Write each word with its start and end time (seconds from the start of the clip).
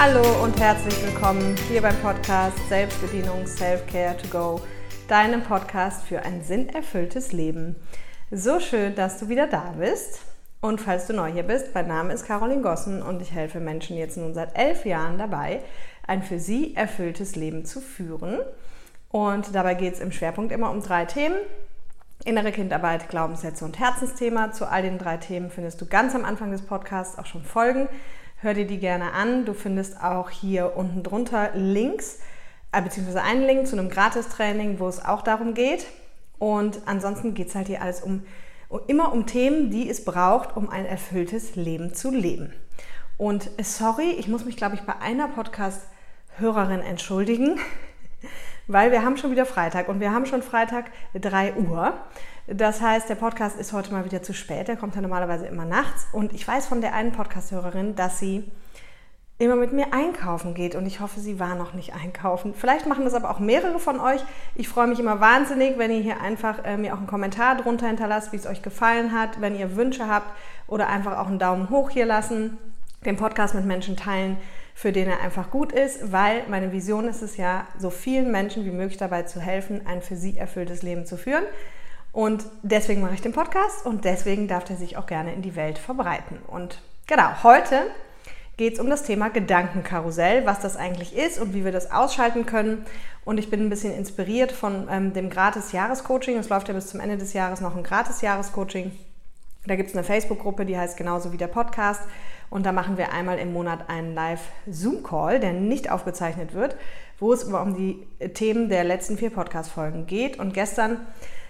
Hallo 0.00 0.44
und 0.44 0.60
herzlich 0.60 0.94
willkommen 1.04 1.56
hier 1.68 1.82
beim 1.82 1.96
Podcast 1.96 2.56
Selbstbedienung 2.68 3.48
Self-Care 3.48 4.16
to 4.16 4.28
Go, 4.28 4.60
deinem 5.08 5.42
Podcast 5.42 6.04
für 6.04 6.22
ein 6.22 6.40
sinnerfülltes 6.40 7.32
Leben. 7.32 7.74
So 8.30 8.60
schön, 8.60 8.94
dass 8.94 9.18
du 9.18 9.28
wieder 9.28 9.48
da 9.48 9.74
bist. 9.76 10.20
Und 10.60 10.80
falls 10.80 11.08
du 11.08 11.14
neu 11.14 11.32
hier 11.32 11.42
bist, 11.42 11.74
mein 11.74 11.88
Name 11.88 12.12
ist 12.12 12.26
Caroline 12.26 12.62
Gossen 12.62 13.02
und 13.02 13.20
ich 13.20 13.32
helfe 13.32 13.58
Menschen 13.58 13.96
jetzt 13.96 14.16
nun 14.16 14.34
seit 14.34 14.56
elf 14.56 14.86
Jahren 14.86 15.18
dabei, 15.18 15.62
ein 16.06 16.22
für 16.22 16.38
sie 16.38 16.76
erfülltes 16.76 17.34
Leben 17.34 17.64
zu 17.64 17.80
führen. 17.80 18.38
Und 19.08 19.52
dabei 19.52 19.74
geht 19.74 19.94
es 19.94 20.00
im 20.00 20.12
Schwerpunkt 20.12 20.52
immer 20.52 20.70
um 20.70 20.80
drei 20.80 21.06
Themen. 21.06 21.38
Innere 22.24 22.52
Kindarbeit, 22.52 23.08
Glaubenssätze 23.08 23.64
und 23.64 23.80
Herzensthema. 23.80 24.52
Zu 24.52 24.70
all 24.70 24.82
den 24.82 24.98
drei 24.98 25.16
Themen 25.16 25.50
findest 25.50 25.80
du 25.80 25.86
ganz 25.86 26.14
am 26.14 26.24
Anfang 26.24 26.52
des 26.52 26.62
Podcasts 26.62 27.18
auch 27.18 27.26
schon 27.26 27.42
Folgen. 27.42 27.88
Hör 28.40 28.54
dir 28.54 28.68
die 28.68 28.78
gerne 28.78 29.14
an. 29.14 29.46
Du 29.46 29.52
findest 29.52 30.00
auch 30.00 30.30
hier 30.30 30.76
unten 30.76 31.02
drunter 31.02 31.50
Links, 31.54 32.20
äh, 32.70 32.80
beziehungsweise 32.80 33.20
einen 33.20 33.44
Link 33.44 33.66
zu 33.66 33.76
einem 33.76 33.90
Gratistraining, 33.90 34.78
wo 34.78 34.86
es 34.86 35.04
auch 35.04 35.22
darum 35.22 35.54
geht. 35.54 35.86
Und 36.38 36.82
ansonsten 36.86 37.34
geht 37.34 37.48
es 37.48 37.56
halt 37.56 37.66
hier 37.66 37.82
alles 37.82 38.00
um, 38.00 38.22
immer 38.86 39.12
um 39.12 39.26
Themen, 39.26 39.72
die 39.72 39.90
es 39.90 40.04
braucht, 40.04 40.56
um 40.56 40.70
ein 40.70 40.86
erfülltes 40.86 41.56
Leben 41.56 41.94
zu 41.94 42.12
leben. 42.12 42.52
Und 43.16 43.50
äh, 43.58 43.64
sorry, 43.64 44.12
ich 44.12 44.28
muss 44.28 44.44
mich, 44.44 44.56
glaube 44.56 44.76
ich, 44.76 44.82
bei 44.82 44.96
einer 45.00 45.26
Podcast-Hörerin 45.26 46.80
entschuldigen 46.80 47.58
weil 48.68 48.92
wir 48.92 49.02
haben 49.02 49.16
schon 49.16 49.32
wieder 49.32 49.46
Freitag 49.46 49.88
und 49.88 49.98
wir 49.98 50.12
haben 50.12 50.26
schon 50.26 50.42
Freitag 50.42 50.86
3 51.14 51.54
Uhr. 51.54 51.94
Das 52.46 52.80
heißt, 52.80 53.08
der 53.08 53.14
Podcast 53.16 53.58
ist 53.58 53.72
heute 53.72 53.92
mal 53.92 54.04
wieder 54.04 54.22
zu 54.22 54.32
spät. 54.32 54.68
Der 54.68 54.76
kommt 54.76 54.94
ja 54.94 55.00
normalerweise 55.00 55.46
immer 55.46 55.64
nachts. 55.64 56.06
Und 56.12 56.32
ich 56.32 56.46
weiß 56.46 56.66
von 56.66 56.80
der 56.80 56.94
einen 56.94 57.12
Podcast-Hörerin, 57.12 57.96
dass 57.96 58.18
sie 58.18 58.44
immer 59.38 59.54
mit 59.54 59.72
mir 59.72 59.92
einkaufen 59.92 60.54
geht 60.54 60.74
und 60.74 60.84
ich 60.84 60.98
hoffe, 60.98 61.20
sie 61.20 61.38
war 61.38 61.54
noch 61.54 61.72
nicht 61.72 61.94
einkaufen. 61.94 62.54
Vielleicht 62.54 62.86
machen 62.86 63.04
das 63.04 63.14
aber 63.14 63.30
auch 63.30 63.38
mehrere 63.38 63.78
von 63.78 64.00
euch. 64.00 64.20
Ich 64.56 64.68
freue 64.68 64.88
mich 64.88 64.98
immer 64.98 65.20
wahnsinnig, 65.20 65.78
wenn 65.78 65.92
ihr 65.92 66.00
hier 66.00 66.20
einfach 66.20 66.64
äh, 66.64 66.76
mir 66.76 66.92
auch 66.92 66.98
einen 66.98 67.06
Kommentar 67.06 67.56
drunter 67.56 67.86
hinterlasst, 67.86 68.32
wie 68.32 68.36
es 68.36 68.46
euch 68.46 68.62
gefallen 68.62 69.12
hat, 69.12 69.40
wenn 69.40 69.56
ihr 69.56 69.76
Wünsche 69.76 70.08
habt 70.08 70.36
oder 70.66 70.88
einfach 70.88 71.18
auch 71.18 71.28
einen 71.28 71.38
Daumen 71.38 71.70
hoch 71.70 71.90
hier 71.90 72.04
lassen, 72.04 72.58
den 73.04 73.16
Podcast 73.16 73.54
mit 73.54 73.64
Menschen 73.64 73.96
teilen, 73.96 74.38
für 74.78 74.92
den 74.92 75.08
er 75.08 75.20
einfach 75.22 75.50
gut 75.50 75.72
ist, 75.72 76.12
weil 76.12 76.44
meine 76.46 76.70
Vision 76.70 77.08
ist 77.08 77.20
es 77.20 77.36
ja, 77.36 77.66
so 77.80 77.90
vielen 77.90 78.30
Menschen 78.30 78.64
wie 78.64 78.70
möglich 78.70 78.96
dabei 78.96 79.24
zu 79.24 79.40
helfen, 79.40 79.84
ein 79.88 80.02
für 80.02 80.14
sie 80.14 80.38
erfülltes 80.38 80.82
Leben 80.82 81.04
zu 81.04 81.16
führen. 81.16 81.42
Und 82.12 82.44
deswegen 82.62 83.00
mache 83.00 83.14
ich 83.14 83.20
den 83.20 83.32
Podcast 83.32 83.84
und 83.84 84.04
deswegen 84.04 84.46
darf 84.46 84.70
er 84.70 84.76
sich 84.76 84.96
auch 84.96 85.06
gerne 85.06 85.34
in 85.34 85.42
die 85.42 85.56
Welt 85.56 85.78
verbreiten. 85.78 86.38
Und 86.46 86.80
genau, 87.08 87.42
heute 87.42 87.90
geht 88.56 88.74
es 88.74 88.78
um 88.78 88.88
das 88.88 89.02
Thema 89.02 89.30
Gedankenkarussell, 89.30 90.46
was 90.46 90.60
das 90.60 90.76
eigentlich 90.76 91.16
ist 91.16 91.40
und 91.40 91.54
wie 91.54 91.64
wir 91.64 91.72
das 91.72 91.90
ausschalten 91.90 92.46
können. 92.46 92.86
Und 93.24 93.38
ich 93.38 93.50
bin 93.50 93.58
ein 93.58 93.70
bisschen 93.70 93.92
inspiriert 93.92 94.52
von 94.52 94.86
ähm, 94.88 95.12
dem 95.12 95.28
Gratis-Jahrescoaching. 95.28 96.38
Es 96.38 96.50
läuft 96.50 96.68
ja 96.68 96.74
bis 96.74 96.86
zum 96.86 97.00
Ende 97.00 97.18
des 97.18 97.32
Jahres 97.32 97.60
noch 97.60 97.74
ein 97.74 97.82
Gratis-Jahrescoaching. 97.82 98.92
Da 99.66 99.74
gibt 99.74 99.90
es 99.90 99.96
eine 99.96 100.04
Facebook-Gruppe, 100.04 100.64
die 100.64 100.78
heißt 100.78 100.96
genauso 100.96 101.32
wie 101.32 101.36
der 101.36 101.48
Podcast. 101.48 102.02
Und 102.50 102.64
da 102.64 102.72
machen 102.72 102.96
wir 102.96 103.12
einmal 103.12 103.38
im 103.38 103.52
Monat 103.52 103.88
einen 103.88 104.14
Live-Zoom-Call, 104.14 105.40
der 105.40 105.52
nicht 105.52 105.90
aufgezeichnet 105.90 106.54
wird, 106.54 106.76
wo 107.18 107.32
es 107.32 107.44
um 107.44 107.74
die 107.74 108.06
Themen 108.34 108.68
der 108.68 108.84
letzten 108.84 109.18
vier 109.18 109.30
Podcast-Folgen 109.30 110.06
geht. 110.06 110.38
Und 110.38 110.54
gestern 110.54 110.98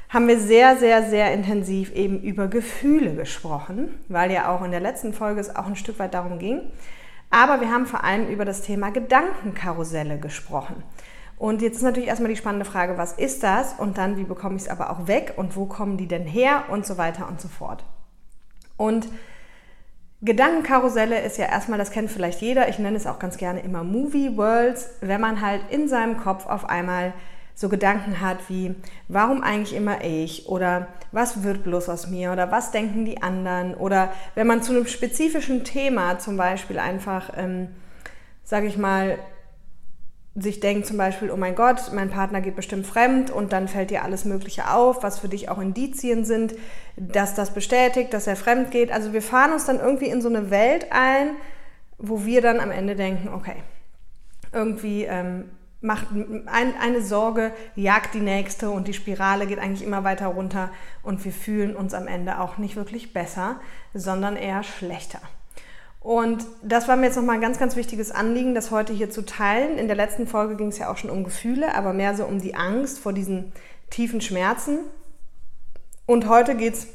haben 0.08 0.26
wir 0.26 0.40
sehr, 0.40 0.76
sehr, 0.76 1.08
sehr 1.08 1.32
intensiv 1.32 1.92
eben 1.92 2.20
über 2.22 2.48
Gefühle 2.48 3.14
gesprochen, 3.14 3.94
weil 4.08 4.32
ja 4.32 4.50
auch 4.50 4.62
in 4.62 4.70
der 4.70 4.80
letzten 4.80 5.12
Folge 5.12 5.40
es 5.40 5.54
auch 5.54 5.66
ein 5.66 5.76
Stück 5.76 5.98
weit 5.98 6.14
darum 6.14 6.38
ging. 6.38 6.62
Aber 7.30 7.60
wir 7.60 7.70
haben 7.70 7.86
vor 7.86 8.04
allem 8.04 8.26
über 8.28 8.44
das 8.44 8.62
Thema 8.62 8.90
Gedankenkarusselle 8.90 10.18
gesprochen. 10.18 10.82
Und 11.36 11.62
jetzt 11.62 11.76
ist 11.76 11.82
natürlich 11.82 12.08
erstmal 12.08 12.30
die 12.30 12.36
spannende 12.36 12.64
Frage, 12.64 12.98
was 12.98 13.12
ist 13.12 13.42
das? 13.42 13.74
Und 13.74 13.98
dann, 13.98 14.16
wie 14.16 14.24
bekomme 14.24 14.56
ich 14.56 14.62
es 14.62 14.68
aber 14.68 14.90
auch 14.90 15.06
weg? 15.06 15.34
Und 15.36 15.54
wo 15.54 15.66
kommen 15.66 15.96
die 15.96 16.08
denn 16.08 16.26
her? 16.26 16.64
Und 16.68 16.84
so 16.84 16.98
weiter 16.98 17.28
und 17.28 17.40
so 17.40 17.48
fort. 17.48 17.84
Und 18.76 19.08
Gedankenkarusselle 20.20 21.20
ist 21.20 21.38
ja 21.38 21.46
erstmal, 21.46 21.78
das 21.78 21.92
kennt 21.92 22.10
vielleicht 22.10 22.40
jeder, 22.40 22.68
ich 22.68 22.80
nenne 22.80 22.96
es 22.96 23.06
auch 23.06 23.20
ganz 23.20 23.36
gerne 23.36 23.60
immer 23.60 23.84
Movie 23.84 24.36
Worlds, 24.36 24.90
wenn 25.00 25.20
man 25.20 25.40
halt 25.40 25.62
in 25.70 25.88
seinem 25.88 26.18
Kopf 26.18 26.46
auf 26.46 26.68
einmal 26.68 27.12
so 27.54 27.68
Gedanken 27.68 28.20
hat 28.20 28.38
wie, 28.48 28.74
warum 29.08 29.42
eigentlich 29.42 29.74
immer 29.74 30.04
ich? 30.04 30.48
Oder 30.48 30.88
was 31.10 31.42
wird 31.42 31.64
bloß 31.64 31.88
aus 31.88 32.06
mir? 32.06 32.30
Oder 32.32 32.52
was 32.52 32.70
denken 32.70 33.04
die 33.04 33.20
anderen? 33.20 33.74
Oder 33.74 34.12
wenn 34.36 34.46
man 34.46 34.62
zu 34.62 34.72
einem 34.72 34.86
spezifischen 34.86 35.64
Thema 35.64 36.20
zum 36.20 36.36
Beispiel 36.36 36.78
einfach, 36.78 37.32
ähm, 37.36 37.68
sage 38.44 38.68
ich 38.68 38.76
mal, 38.76 39.18
sich 40.40 40.60
denkt 40.60 40.86
zum 40.86 40.96
Beispiel, 40.96 41.30
oh 41.30 41.36
mein 41.36 41.54
Gott, 41.54 41.92
mein 41.92 42.10
Partner 42.10 42.40
geht 42.40 42.56
bestimmt 42.56 42.86
fremd 42.86 43.30
und 43.30 43.52
dann 43.52 43.68
fällt 43.68 43.90
dir 43.90 44.04
alles 44.04 44.24
Mögliche 44.24 44.70
auf, 44.70 45.02
was 45.02 45.18
für 45.18 45.28
dich 45.28 45.48
auch 45.48 45.58
Indizien 45.58 46.24
sind, 46.24 46.54
dass 46.96 47.34
das 47.34 47.52
bestätigt, 47.52 48.12
dass 48.12 48.26
er 48.26 48.36
fremd 48.36 48.70
geht. 48.70 48.92
Also 48.92 49.12
wir 49.12 49.22
fahren 49.22 49.52
uns 49.52 49.64
dann 49.64 49.80
irgendwie 49.80 50.08
in 50.08 50.22
so 50.22 50.28
eine 50.28 50.50
Welt 50.50 50.86
ein, 50.90 51.30
wo 51.98 52.24
wir 52.24 52.40
dann 52.40 52.60
am 52.60 52.70
Ende 52.70 52.94
denken, 52.94 53.28
okay, 53.28 53.56
irgendwie 54.52 55.04
ähm, 55.04 55.50
macht 55.80 56.08
ein, 56.12 56.74
eine 56.80 57.02
Sorge, 57.02 57.52
jagt 57.74 58.14
die 58.14 58.20
nächste 58.20 58.70
und 58.70 58.88
die 58.88 58.94
Spirale 58.94 59.46
geht 59.46 59.58
eigentlich 59.58 59.86
immer 59.86 60.04
weiter 60.04 60.28
runter 60.28 60.70
und 61.02 61.24
wir 61.24 61.32
fühlen 61.32 61.76
uns 61.76 61.94
am 61.94 62.06
Ende 62.06 62.40
auch 62.40 62.58
nicht 62.58 62.76
wirklich 62.76 63.12
besser, 63.12 63.60
sondern 63.94 64.36
eher 64.36 64.62
schlechter. 64.62 65.20
Und 66.00 66.46
das 66.62 66.86
war 66.86 66.96
mir 66.96 67.06
jetzt 67.06 67.16
nochmal 67.16 67.36
ein 67.36 67.40
ganz, 67.40 67.58
ganz 67.58 67.74
wichtiges 67.74 68.10
Anliegen, 68.10 68.54
das 68.54 68.70
heute 68.70 68.92
hier 68.92 69.10
zu 69.10 69.22
teilen. 69.22 69.78
In 69.78 69.88
der 69.88 69.96
letzten 69.96 70.26
Folge 70.26 70.56
ging 70.56 70.68
es 70.68 70.78
ja 70.78 70.90
auch 70.90 70.96
schon 70.96 71.10
um 71.10 71.24
Gefühle, 71.24 71.74
aber 71.74 71.92
mehr 71.92 72.14
so 72.14 72.24
um 72.24 72.40
die 72.40 72.54
Angst 72.54 73.00
vor 73.00 73.12
diesen 73.12 73.52
tiefen 73.90 74.20
Schmerzen. 74.20 74.78
Und 76.06 76.28
heute 76.28 76.54
geht 76.54 76.74
es 76.74 76.88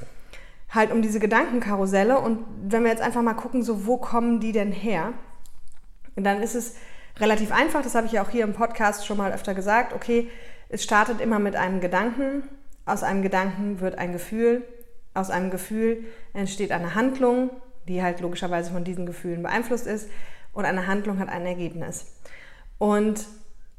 halt 0.70 0.92
um 0.92 1.02
diese 1.02 1.20
Gedankenkarusselle. 1.20 2.18
Und 2.18 2.40
wenn 2.64 2.84
wir 2.84 2.92
jetzt 2.92 3.02
einfach 3.02 3.22
mal 3.22 3.34
gucken, 3.34 3.62
so 3.62 3.86
wo 3.86 3.98
kommen 3.98 4.40
die 4.40 4.52
denn 4.52 4.72
her? 4.72 5.14
dann 6.16 6.44
ist 6.44 6.54
es 6.54 6.76
relativ 7.20 7.52
einfach, 7.52 7.82
das 7.82 7.96
habe 7.96 8.06
ich 8.06 8.14
ja 8.14 8.24
auch 8.24 8.30
hier 8.30 8.44
im 8.44 8.54
Podcast 8.54 9.08
schon 9.08 9.18
mal 9.18 9.32
öfter 9.34 9.56
gesagt. 9.56 9.94
Okay, 9.94 10.30
es 10.70 10.84
startet 10.84 11.22
immer 11.22 11.40
mit 11.40 11.56
einem 11.56 11.82
Gedanken. 11.82 12.44
Aus 12.86 13.02
einem 13.02 13.24
Gedanken 13.24 13.80
wird 13.80 13.98
ein 13.98 14.12
Gefühl. 14.12 14.62
Aus 15.16 15.30
einem 15.30 15.50
Gefühl 15.50 16.06
entsteht 16.34 16.72
eine 16.72 16.96
Handlung 16.96 17.50
die 17.88 18.02
halt 18.02 18.22
logischerweise 18.22 18.72
von 18.72 18.84
diesen 18.84 19.06
Gefühlen 19.06 19.44
beeinflusst 19.44 19.88
ist 19.88 20.10
und 20.54 20.66
eine 20.66 20.88
Handlung 20.88 21.20
hat 21.20 21.30
ein 21.30 21.46
Ergebnis. 21.46 22.06
Und 22.78 23.26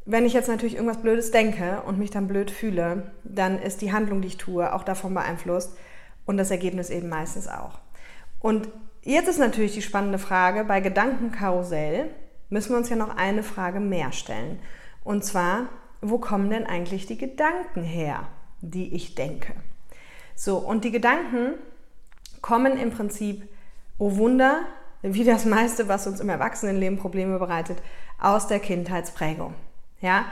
wenn 0.04 0.26
ich 0.26 0.34
jetzt 0.34 0.48
natürlich 0.48 0.74
irgendwas 0.74 1.00
Blödes 1.00 1.30
denke 1.30 1.82
und 1.86 1.98
mich 1.98 2.10
dann 2.10 2.28
blöd 2.28 2.50
fühle, 2.50 3.12
dann 3.24 3.58
ist 3.60 3.80
die 3.80 3.92
Handlung, 3.92 4.20
die 4.20 4.28
ich 4.28 4.36
tue, 4.36 4.72
auch 4.72 4.84
davon 4.84 5.14
beeinflusst 5.14 5.76
und 6.26 6.36
das 6.36 6.50
Ergebnis 6.50 6.90
eben 6.90 7.08
meistens 7.08 7.48
auch. 7.48 7.78
Und 8.40 8.68
jetzt 9.02 9.28
ist 9.28 9.38
natürlich 9.38 9.72
die 9.72 9.82
spannende 9.82 10.18
Frage, 10.18 10.64
bei 10.64 10.80
Gedankenkarussell 10.80 12.10
müssen 12.50 12.70
wir 12.70 12.76
uns 12.76 12.90
ja 12.90 12.96
noch 12.96 13.16
eine 13.16 13.42
Frage 13.42 13.80
mehr 13.80 14.12
stellen. 14.12 14.58
Und 15.02 15.24
zwar, 15.24 15.68
wo 16.02 16.18
kommen 16.18 16.50
denn 16.50 16.66
eigentlich 16.66 17.06
die 17.06 17.18
Gedanken 17.18 17.82
her, 17.82 18.28
die 18.60 18.94
ich 18.94 19.14
denke? 19.14 19.54
So, 20.34 20.58
und 20.58 20.84
die 20.84 20.90
Gedanken 20.90 21.54
kommen 22.42 22.76
im 22.76 22.90
Prinzip 22.90 23.48
oh 23.98 24.16
Wunder, 24.16 24.60
wie 25.02 25.24
das 25.24 25.44
meiste, 25.44 25.88
was 25.88 26.06
uns 26.06 26.20
im 26.20 26.28
Erwachsenenleben 26.28 26.98
Probleme 26.98 27.38
bereitet, 27.38 27.78
aus 28.20 28.46
der 28.46 28.58
Kindheitsprägung. 28.58 29.54
Ja? 30.00 30.24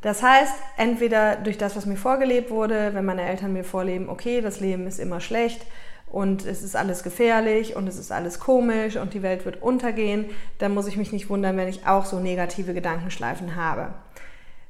Das 0.00 0.22
heißt, 0.22 0.54
entweder 0.76 1.36
durch 1.36 1.58
das, 1.58 1.76
was 1.76 1.86
mir 1.86 1.96
vorgelebt 1.96 2.50
wurde, 2.50 2.94
wenn 2.94 3.04
meine 3.04 3.22
Eltern 3.22 3.52
mir 3.52 3.64
vorleben, 3.64 4.08
okay, 4.08 4.40
das 4.40 4.60
Leben 4.60 4.86
ist 4.86 4.98
immer 4.98 5.20
schlecht 5.20 5.64
und 6.06 6.44
es 6.44 6.62
ist 6.62 6.76
alles 6.76 7.02
gefährlich 7.02 7.76
und 7.76 7.88
es 7.88 7.98
ist 7.98 8.12
alles 8.12 8.38
komisch 8.38 8.96
und 8.96 9.14
die 9.14 9.22
Welt 9.22 9.44
wird 9.44 9.62
untergehen, 9.62 10.26
dann 10.58 10.74
muss 10.74 10.86
ich 10.86 10.96
mich 10.96 11.12
nicht 11.12 11.30
wundern, 11.30 11.56
wenn 11.56 11.68
ich 11.68 11.86
auch 11.86 12.04
so 12.04 12.20
negative 12.20 12.74
Gedankenschleifen 12.74 13.56
habe. 13.56 13.94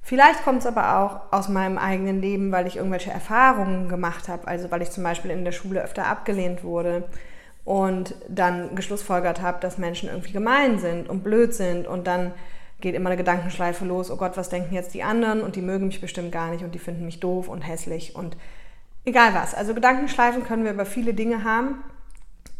Vielleicht 0.02 0.44
kommt 0.44 0.60
es 0.60 0.66
aber 0.66 0.98
auch 0.98 1.32
aus 1.32 1.48
meinem 1.48 1.78
eigenen 1.78 2.20
Leben, 2.20 2.52
weil 2.52 2.66
ich 2.66 2.76
irgendwelche 2.76 3.10
Erfahrungen 3.10 3.88
gemacht 3.88 4.28
habe, 4.28 4.46
also 4.46 4.70
weil 4.70 4.82
ich 4.82 4.90
zum 4.90 5.02
Beispiel 5.02 5.30
in 5.30 5.44
der 5.44 5.52
Schule 5.52 5.82
öfter 5.82 6.06
abgelehnt 6.06 6.62
wurde 6.62 7.04
und 7.64 8.14
dann 8.28 8.74
geschlussfolgert 8.74 9.40
habe, 9.40 9.58
dass 9.60 9.78
Menschen 9.78 10.08
irgendwie 10.08 10.32
gemein 10.32 10.78
sind 10.78 11.08
und 11.08 11.24
blöd 11.24 11.54
sind 11.54 11.86
und 11.86 12.06
dann 12.06 12.32
geht 12.80 12.94
immer 12.94 13.08
eine 13.08 13.16
Gedankenschleife 13.16 13.84
los, 13.86 14.10
oh 14.10 14.16
Gott, 14.16 14.36
was 14.36 14.50
denken 14.50 14.74
jetzt 14.74 14.92
die 14.92 15.02
anderen 15.02 15.40
und 15.40 15.56
die 15.56 15.62
mögen 15.62 15.86
mich 15.86 16.00
bestimmt 16.00 16.32
gar 16.32 16.50
nicht 16.50 16.62
und 16.62 16.74
die 16.74 16.78
finden 16.78 17.06
mich 17.06 17.20
doof 17.20 17.48
und 17.48 17.62
hässlich 17.62 18.14
und 18.14 18.36
egal 19.06 19.32
was. 19.32 19.54
Also 19.54 19.74
Gedankenschleifen 19.74 20.44
können 20.44 20.64
wir 20.64 20.72
über 20.72 20.84
viele 20.84 21.14
Dinge 21.14 21.44
haben, 21.44 21.76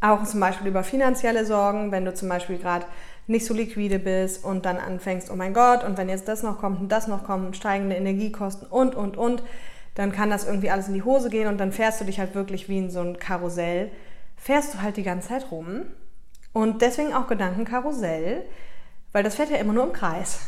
auch 0.01 0.25
zum 0.25 0.41
Beispiel 0.41 0.69
über 0.69 0.83
finanzielle 0.83 1.45
Sorgen, 1.45 1.93
wenn 1.93 2.06
du 2.06 2.15
zum 2.15 2.31
Beispiel 2.31 2.59
gerade 2.59 2.87
nicht 3.27 3.45
so 3.45 3.55
liquide 3.55 3.99
bist 3.99 4.45
und 4.45 4.65
dann 4.65 4.79
anfängst, 4.79 5.31
oh 5.31 5.37
mein 5.37 5.55
Gott, 5.55 5.85
und 5.85 5.99
wenn 5.99 6.09
jetzt 6.09 6.29
das 6.29 6.43
noch 6.43 6.59
kommt 6.59 6.81
und 6.81 6.93
das 6.93 7.06
noch 7.06 7.25
kommt, 7.25 7.56
steigende 7.56 7.97
Energiekosten 7.97 8.69
und, 8.69 8.95
und, 8.95 9.17
und, 9.17 9.43
dann 9.95 10.11
kann 10.11 10.29
das 10.29 10.47
irgendwie 10.47 10.71
alles 10.71 10.89
in 10.89 10.95
die 10.95 11.05
Hose 11.05 11.31
gehen 11.31 11.49
und 11.49 11.59
dann 11.59 11.71
fährst 11.71 12.01
du 12.01 12.05
dich 12.05 12.19
halt 12.19 12.35
wirklich 12.35 12.69
wie 12.69 12.79
in 12.79 12.91
so 12.91 13.01
ein 13.01 13.19
Karussell 13.19 13.91
fährst 14.44 14.75
du 14.75 14.82
halt 14.82 14.99
die 14.99 15.02
ganze 15.02 15.29
Zeit 15.29 15.50
rum. 15.50 15.87
Und 16.52 16.82
deswegen 16.82 17.14
auch 17.14 17.29
Gedankenkarussell, 17.29 18.44
weil 19.11 19.23
das 19.23 19.37
fährt 19.37 19.49
ja 19.49 19.56
immer 19.56 19.73
nur 19.73 19.85
im 19.85 19.94
Kreis. 19.94 20.41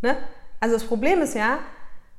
Ne? 0.00 0.16
Also 0.58 0.74
das 0.74 0.84
Problem 0.84 1.20
ist 1.20 1.34
ja, 1.34 1.58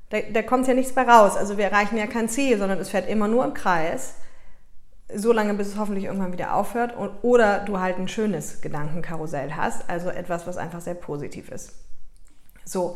da, 0.09 0.19
da 0.31 0.44
kommt 0.44 0.68
ja 0.68 0.75
nichts 0.75 0.95
mehr 0.95 1.07
raus. 1.07 1.35
Also 1.35 1.57
wir 1.57 1.65
erreichen 1.65 1.97
ja 1.97 2.06
kein 2.06 2.30
Ziel, 2.30 2.59
sondern 2.59 2.77
es 2.77 2.89
fährt 2.89 3.09
immer 3.09 3.27
nur 3.27 3.44
im 3.45 3.56
Kreis. 3.56 4.13
So 5.12 5.33
lange, 5.33 5.56
bis 5.56 5.69
es 5.69 5.77
hoffentlich 5.77 6.06
irgendwann 6.06 6.33
wieder 6.33 6.53
aufhört. 6.53 6.95
Und, 6.95 7.09
oder 7.24 7.62
du 7.62 7.80
halt 7.80 7.97
ein 7.97 8.07
schönes 8.07 8.62
Gedankenkarussell 8.62 9.56
hast, 9.56 9.89
also 9.89 10.12
etwas, 10.12 10.45
was 10.45 10.57
einfach 10.57 10.81
sehr 10.81 10.94
positiv 10.94 11.50
ist. 11.50 11.74
So. 12.63 12.95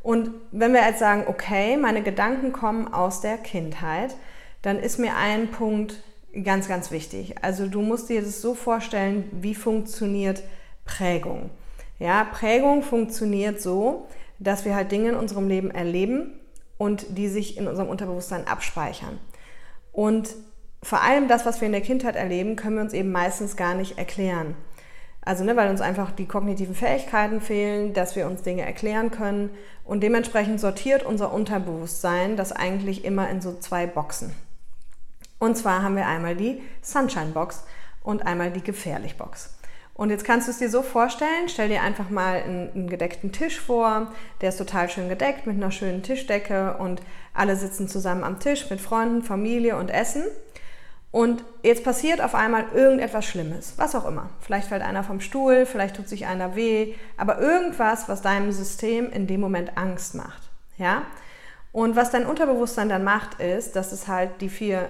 Und 0.00 0.30
wenn 0.52 0.72
wir 0.72 0.86
jetzt 0.86 1.00
sagen, 1.00 1.24
okay, 1.26 1.76
meine 1.76 2.02
Gedanken 2.04 2.52
kommen 2.52 2.94
aus 2.94 3.20
der 3.20 3.36
Kindheit, 3.36 4.14
dann 4.62 4.78
ist 4.78 5.00
mir 5.00 5.16
ein 5.16 5.50
Punkt 5.50 6.04
ganz, 6.42 6.68
ganz 6.68 6.90
wichtig. 6.90 7.34
Also 7.42 7.66
du 7.66 7.82
musst 7.82 8.08
dir 8.08 8.22
das 8.22 8.40
so 8.40 8.54
vorstellen, 8.54 9.28
wie 9.32 9.54
funktioniert 9.54 10.42
Prägung. 10.84 11.50
Ja, 11.98 12.24
Prägung 12.24 12.82
funktioniert 12.82 13.60
so, 13.60 14.08
dass 14.38 14.64
wir 14.64 14.74
halt 14.74 14.90
Dinge 14.90 15.10
in 15.10 15.14
unserem 15.14 15.48
Leben 15.48 15.70
erleben 15.70 16.32
und 16.76 17.06
die 17.16 17.28
sich 17.28 17.56
in 17.56 17.68
unserem 17.68 17.88
Unterbewusstsein 17.88 18.46
abspeichern. 18.46 19.18
Und 19.92 20.34
vor 20.82 21.02
allem 21.02 21.28
das, 21.28 21.46
was 21.46 21.60
wir 21.60 21.66
in 21.66 21.72
der 21.72 21.80
Kindheit 21.80 22.16
erleben, 22.16 22.56
können 22.56 22.76
wir 22.76 22.82
uns 22.82 22.92
eben 22.92 23.12
meistens 23.12 23.56
gar 23.56 23.74
nicht 23.74 23.96
erklären. 23.96 24.56
Also, 25.24 25.42
ne, 25.44 25.56
weil 25.56 25.70
uns 25.70 25.80
einfach 25.80 26.10
die 26.10 26.26
kognitiven 26.26 26.74
Fähigkeiten 26.74 27.40
fehlen, 27.40 27.94
dass 27.94 28.14
wir 28.14 28.26
uns 28.26 28.42
Dinge 28.42 28.62
erklären 28.62 29.10
können. 29.10 29.50
Und 29.84 30.02
dementsprechend 30.02 30.60
sortiert 30.60 31.02
unser 31.02 31.32
Unterbewusstsein 31.32 32.36
das 32.36 32.52
eigentlich 32.52 33.04
immer 33.04 33.30
in 33.30 33.40
so 33.40 33.56
zwei 33.58 33.86
Boxen. 33.86 34.34
Und 35.44 35.56
zwar 35.56 35.82
haben 35.82 35.94
wir 35.94 36.06
einmal 36.06 36.36
die 36.36 36.62
Sunshine 36.80 37.32
Box 37.32 37.64
und 38.02 38.26
einmal 38.26 38.50
die 38.50 38.62
Gefährlich 38.62 39.18
Box. 39.18 39.54
Und 39.92 40.08
jetzt 40.08 40.24
kannst 40.24 40.48
du 40.48 40.52
es 40.52 40.58
dir 40.58 40.70
so 40.70 40.80
vorstellen, 40.80 41.48
stell 41.48 41.68
dir 41.68 41.82
einfach 41.82 42.08
mal 42.08 42.36
einen, 42.36 42.70
einen, 42.72 42.88
gedeckten 42.88 43.30
Tisch 43.30 43.60
vor, 43.60 44.10
der 44.40 44.48
ist 44.48 44.56
total 44.56 44.88
schön 44.88 45.10
gedeckt 45.10 45.46
mit 45.46 45.56
einer 45.56 45.70
schönen 45.70 46.02
Tischdecke 46.02 46.78
und 46.78 47.02
alle 47.34 47.56
sitzen 47.56 47.88
zusammen 47.88 48.24
am 48.24 48.40
Tisch 48.40 48.70
mit 48.70 48.80
Freunden, 48.80 49.22
Familie 49.22 49.76
und 49.76 49.90
Essen. 49.90 50.22
Und 51.10 51.44
jetzt 51.62 51.84
passiert 51.84 52.22
auf 52.22 52.34
einmal 52.34 52.64
irgendetwas 52.72 53.26
Schlimmes, 53.26 53.74
was 53.76 53.94
auch 53.94 54.08
immer. 54.08 54.30
Vielleicht 54.40 54.68
fällt 54.68 54.82
einer 54.82 55.04
vom 55.04 55.20
Stuhl, 55.20 55.66
vielleicht 55.66 55.96
tut 55.96 56.08
sich 56.08 56.24
einer 56.24 56.56
weh, 56.56 56.94
aber 57.18 57.38
irgendwas, 57.38 58.08
was 58.08 58.22
deinem 58.22 58.50
System 58.50 59.12
in 59.12 59.26
dem 59.26 59.42
Moment 59.42 59.76
Angst 59.76 60.14
macht. 60.14 60.50
Ja? 60.78 61.02
Und 61.70 61.96
was 61.96 62.10
dein 62.10 62.24
Unterbewusstsein 62.24 62.88
dann 62.88 63.04
macht, 63.04 63.40
ist, 63.42 63.76
dass 63.76 63.92
es 63.92 64.08
halt 64.08 64.40
die 64.40 64.48
vier 64.48 64.88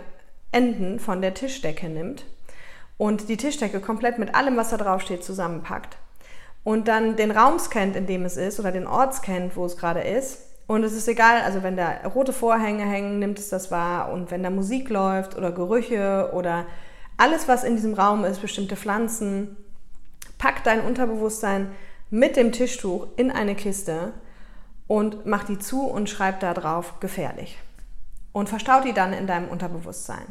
Enden 0.55 1.01
von 1.01 1.21
der 1.21 1.35
Tischdecke 1.35 1.89
nimmt 1.89 2.25
und 2.97 3.29
die 3.29 3.37
Tischdecke 3.37 3.81
komplett 3.81 4.19
mit 4.19 4.35
allem, 4.35 4.57
was 4.57 4.71
da 4.71 4.77
drauf 4.77 5.03
steht, 5.03 5.25
zusammenpackt. 5.25 5.97
Und 6.63 6.89
dann 6.89 7.17
den 7.17 7.31
Raum 7.31 7.59
scannt, 7.59 7.97
in 7.97 8.07
dem 8.07 8.25
es 8.25 8.37
ist, 8.37 8.61
oder 8.61 8.73
den 8.73 8.87
Ort 8.87 9.15
scannt, 9.15 9.57
wo 9.57 9.67
es 9.67 9.77
gerade 9.77 10.01
ist. 10.01 10.39
Und 10.67 10.83
es 10.83 10.95
ist 10.95 11.09
egal, 11.09 11.43
also 11.43 11.63
wenn 11.63 11.77
da 11.77 11.91
rote 12.15 12.33
Vorhänge 12.33 12.85
hängen, 12.85 13.19
nimmt 13.19 13.39
es 13.39 13.51
das 13.51 13.71
wahr. 13.71 14.13
Und 14.13 14.31
wenn 14.31 14.43
da 14.43 14.49
Musik 14.49 14.89
läuft 14.89 15.37
oder 15.37 15.53
Gerüche 15.53 16.31
oder 16.33 16.67
alles, 17.19 17.49
was 17.49 17.65
in 17.65 17.77
diesem 17.77 17.95
Raum 17.95 18.25
ist, 18.25 18.41
bestimmte 18.41 18.77
Pflanzen, 18.77 19.57
packt 20.39 20.67
dein 20.67 20.81
Unterbewusstsein 20.81 21.71
mit 22.11 22.37
dem 22.37 22.53
Tischtuch 22.53 23.09
in 23.17 23.31
eine 23.31 23.57
Kiste 23.57 24.13
und 24.87 25.27
macht 25.27 25.49
die 25.49 25.59
zu 25.59 25.83
und 25.83 26.09
schreibt 26.09 26.43
da 26.43 26.55
drauf 26.55 27.01
gefährlich. 27.01 27.59
Und 28.33 28.49
verstaut 28.49 28.85
die 28.85 28.95
dann 28.95 29.13
in 29.13 29.27
deinem 29.27 29.49
Unterbewusstsein. 29.49 30.25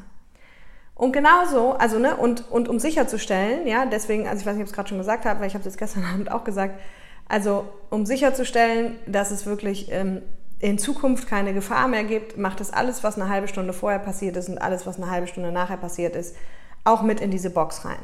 Und 0.95 1.11
genauso, 1.11 1.73
also 1.73 1.97
ne, 1.99 2.15
und, 2.15 2.49
und 2.51 2.69
um 2.69 2.79
sicherzustellen, 2.79 3.67
ja, 3.67 3.85
deswegen, 3.85 4.27
also 4.27 4.41
ich 4.41 4.45
weiß 4.45 4.55
nicht, 4.55 4.61
ob 4.61 4.65
ich 4.65 4.71
es 4.71 4.75
gerade 4.75 4.89
schon 4.89 4.99
gesagt 4.99 5.25
habe, 5.25 5.39
weil 5.39 5.47
ich 5.47 5.53
habe 5.53 5.61
es 5.61 5.65
jetzt 5.65 5.77
gestern 5.77 6.05
Abend 6.13 6.31
auch 6.31 6.43
gesagt, 6.43 6.79
also 7.27 7.65
um 7.89 8.05
sicherzustellen, 8.05 8.97
dass 9.07 9.31
es 9.31 9.45
wirklich 9.45 9.91
ähm, 9.91 10.21
in 10.59 10.77
Zukunft 10.77 11.27
keine 11.27 11.53
Gefahr 11.53 11.87
mehr 11.87 12.03
gibt, 12.03 12.37
macht 12.37 12.61
es 12.61 12.71
alles, 12.71 13.03
was 13.03 13.19
eine 13.19 13.29
halbe 13.29 13.47
Stunde 13.47 13.73
vorher 13.73 13.99
passiert 13.99 14.37
ist 14.37 14.49
und 14.49 14.59
alles, 14.59 14.85
was 14.85 14.97
eine 14.97 15.09
halbe 15.09 15.27
Stunde 15.27 15.51
nachher 15.51 15.77
passiert 15.77 16.15
ist, 16.15 16.35
auch 16.83 17.01
mit 17.01 17.21
in 17.21 17.31
diese 17.31 17.49
Box 17.49 17.85
rein. 17.85 17.97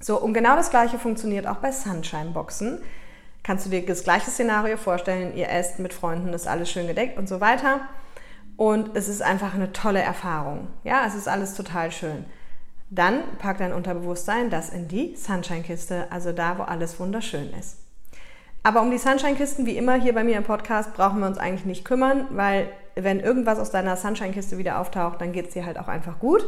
So, 0.00 0.20
und 0.20 0.32
genau 0.32 0.56
das 0.56 0.70
gleiche 0.70 0.98
funktioniert 0.98 1.46
auch 1.46 1.56
bei 1.56 1.72
Sunshine-Boxen. 1.72 2.80
Kannst 3.42 3.66
du 3.66 3.70
dir 3.70 3.84
das 3.84 4.04
gleiche 4.04 4.30
Szenario 4.30 4.76
vorstellen, 4.76 5.36
ihr 5.36 5.48
esst 5.50 5.78
mit 5.78 5.92
Freunden, 5.92 6.32
ist 6.32 6.46
alles 6.46 6.70
schön 6.70 6.86
gedeckt 6.86 7.18
und 7.18 7.28
so 7.28 7.40
weiter. 7.40 7.80
Und 8.58 8.96
es 8.96 9.08
ist 9.08 9.22
einfach 9.22 9.54
eine 9.54 9.72
tolle 9.72 10.02
Erfahrung. 10.02 10.66
Ja, 10.82 11.04
es 11.06 11.14
ist 11.14 11.28
alles 11.28 11.54
total 11.54 11.92
schön. 11.92 12.24
Dann 12.90 13.20
packt 13.38 13.60
dein 13.60 13.72
Unterbewusstsein 13.72 14.50
das 14.50 14.70
in 14.70 14.88
die 14.88 15.14
Sunshine-Kiste, 15.14 16.08
also 16.10 16.32
da, 16.32 16.58
wo 16.58 16.64
alles 16.64 16.98
wunderschön 16.98 17.52
ist. 17.56 17.76
Aber 18.64 18.82
um 18.82 18.90
die 18.90 18.98
Sunshine-Kisten, 18.98 19.64
wie 19.64 19.76
immer 19.76 19.94
hier 19.94 20.12
bei 20.12 20.24
mir 20.24 20.36
im 20.36 20.42
Podcast, 20.42 20.92
brauchen 20.94 21.20
wir 21.20 21.28
uns 21.28 21.38
eigentlich 21.38 21.66
nicht 21.66 21.84
kümmern, 21.84 22.26
weil 22.30 22.68
wenn 22.96 23.20
irgendwas 23.20 23.60
aus 23.60 23.70
deiner 23.70 23.96
Sunshine-Kiste 23.96 24.58
wieder 24.58 24.80
auftaucht, 24.80 25.20
dann 25.20 25.30
geht 25.30 25.46
es 25.46 25.52
dir 25.52 25.64
halt 25.64 25.78
auch 25.78 25.86
einfach 25.86 26.18
gut. 26.18 26.44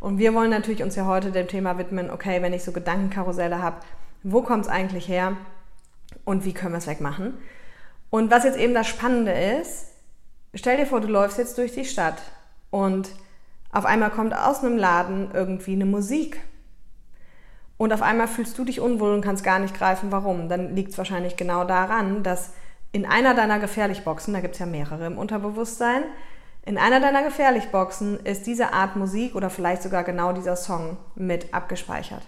Und 0.00 0.16
wir 0.16 0.32
wollen 0.32 0.50
natürlich 0.50 0.82
uns 0.82 0.96
ja 0.96 1.04
heute 1.04 1.30
dem 1.30 1.46
Thema 1.46 1.76
widmen, 1.76 2.10
okay, 2.10 2.40
wenn 2.40 2.54
ich 2.54 2.64
so 2.64 2.72
Gedankenkarusselle 2.72 3.60
habe, 3.60 3.80
wo 4.22 4.40
kommt 4.40 4.64
es 4.64 4.70
eigentlich 4.70 5.08
her 5.08 5.36
und 6.24 6.46
wie 6.46 6.54
können 6.54 6.72
wir 6.72 6.78
es 6.78 6.86
wegmachen? 6.86 7.34
Und 8.08 8.30
was 8.30 8.44
jetzt 8.44 8.58
eben 8.58 8.72
das 8.72 8.88
Spannende 8.88 9.32
ist, 9.32 9.89
stell 10.54 10.76
dir 10.76 10.86
vor, 10.86 11.00
du 11.00 11.08
läufst 11.08 11.38
jetzt 11.38 11.58
durch 11.58 11.72
die 11.72 11.84
Stadt 11.84 12.20
und 12.70 13.10
auf 13.72 13.84
einmal 13.84 14.10
kommt 14.10 14.34
aus 14.34 14.64
einem 14.64 14.76
Laden 14.76 15.30
irgendwie 15.32 15.72
eine 15.72 15.86
Musik. 15.86 16.40
Und 17.76 17.92
auf 17.92 18.02
einmal 18.02 18.28
fühlst 18.28 18.58
du 18.58 18.64
dich 18.64 18.80
unwohl 18.80 19.14
und 19.14 19.22
kannst 19.22 19.44
gar 19.44 19.58
nicht 19.58 19.74
greifen, 19.74 20.12
warum. 20.12 20.48
Dann 20.48 20.74
liegt 20.74 20.92
es 20.92 20.98
wahrscheinlich 20.98 21.36
genau 21.36 21.64
daran, 21.64 22.22
dass 22.22 22.52
in 22.92 23.06
einer 23.06 23.34
deiner 23.34 23.58
Gefährlichboxen, 23.58 24.34
da 24.34 24.40
gibt 24.40 24.54
es 24.54 24.58
ja 24.58 24.66
mehrere 24.66 25.06
im 25.06 25.16
Unterbewusstsein, 25.16 26.02
in 26.66 26.76
einer 26.76 27.00
deiner 27.00 27.22
Gefährlichboxen 27.22 28.20
ist 28.20 28.46
diese 28.46 28.72
Art 28.72 28.96
Musik 28.96 29.34
oder 29.34 29.48
vielleicht 29.48 29.82
sogar 29.82 30.04
genau 30.04 30.32
dieser 30.32 30.56
Song 30.56 30.98
mit 31.14 31.54
abgespeichert. 31.54 32.22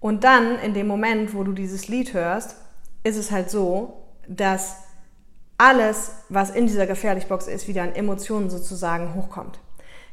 Und 0.00 0.24
dann, 0.24 0.58
in 0.60 0.72
dem 0.72 0.86
Moment, 0.86 1.34
wo 1.34 1.44
du 1.44 1.52
dieses 1.52 1.88
Lied 1.88 2.14
hörst, 2.14 2.56
ist 3.02 3.16
es 3.16 3.30
halt 3.30 3.50
so, 3.50 4.02
dass 4.26 4.83
alles, 5.58 6.12
was 6.28 6.50
in 6.50 6.66
dieser 6.66 6.86
Gefährlichbox 6.86 7.46
ist, 7.46 7.68
wieder 7.68 7.82
an 7.82 7.94
Emotionen 7.94 8.50
sozusagen 8.50 9.14
hochkommt. 9.14 9.58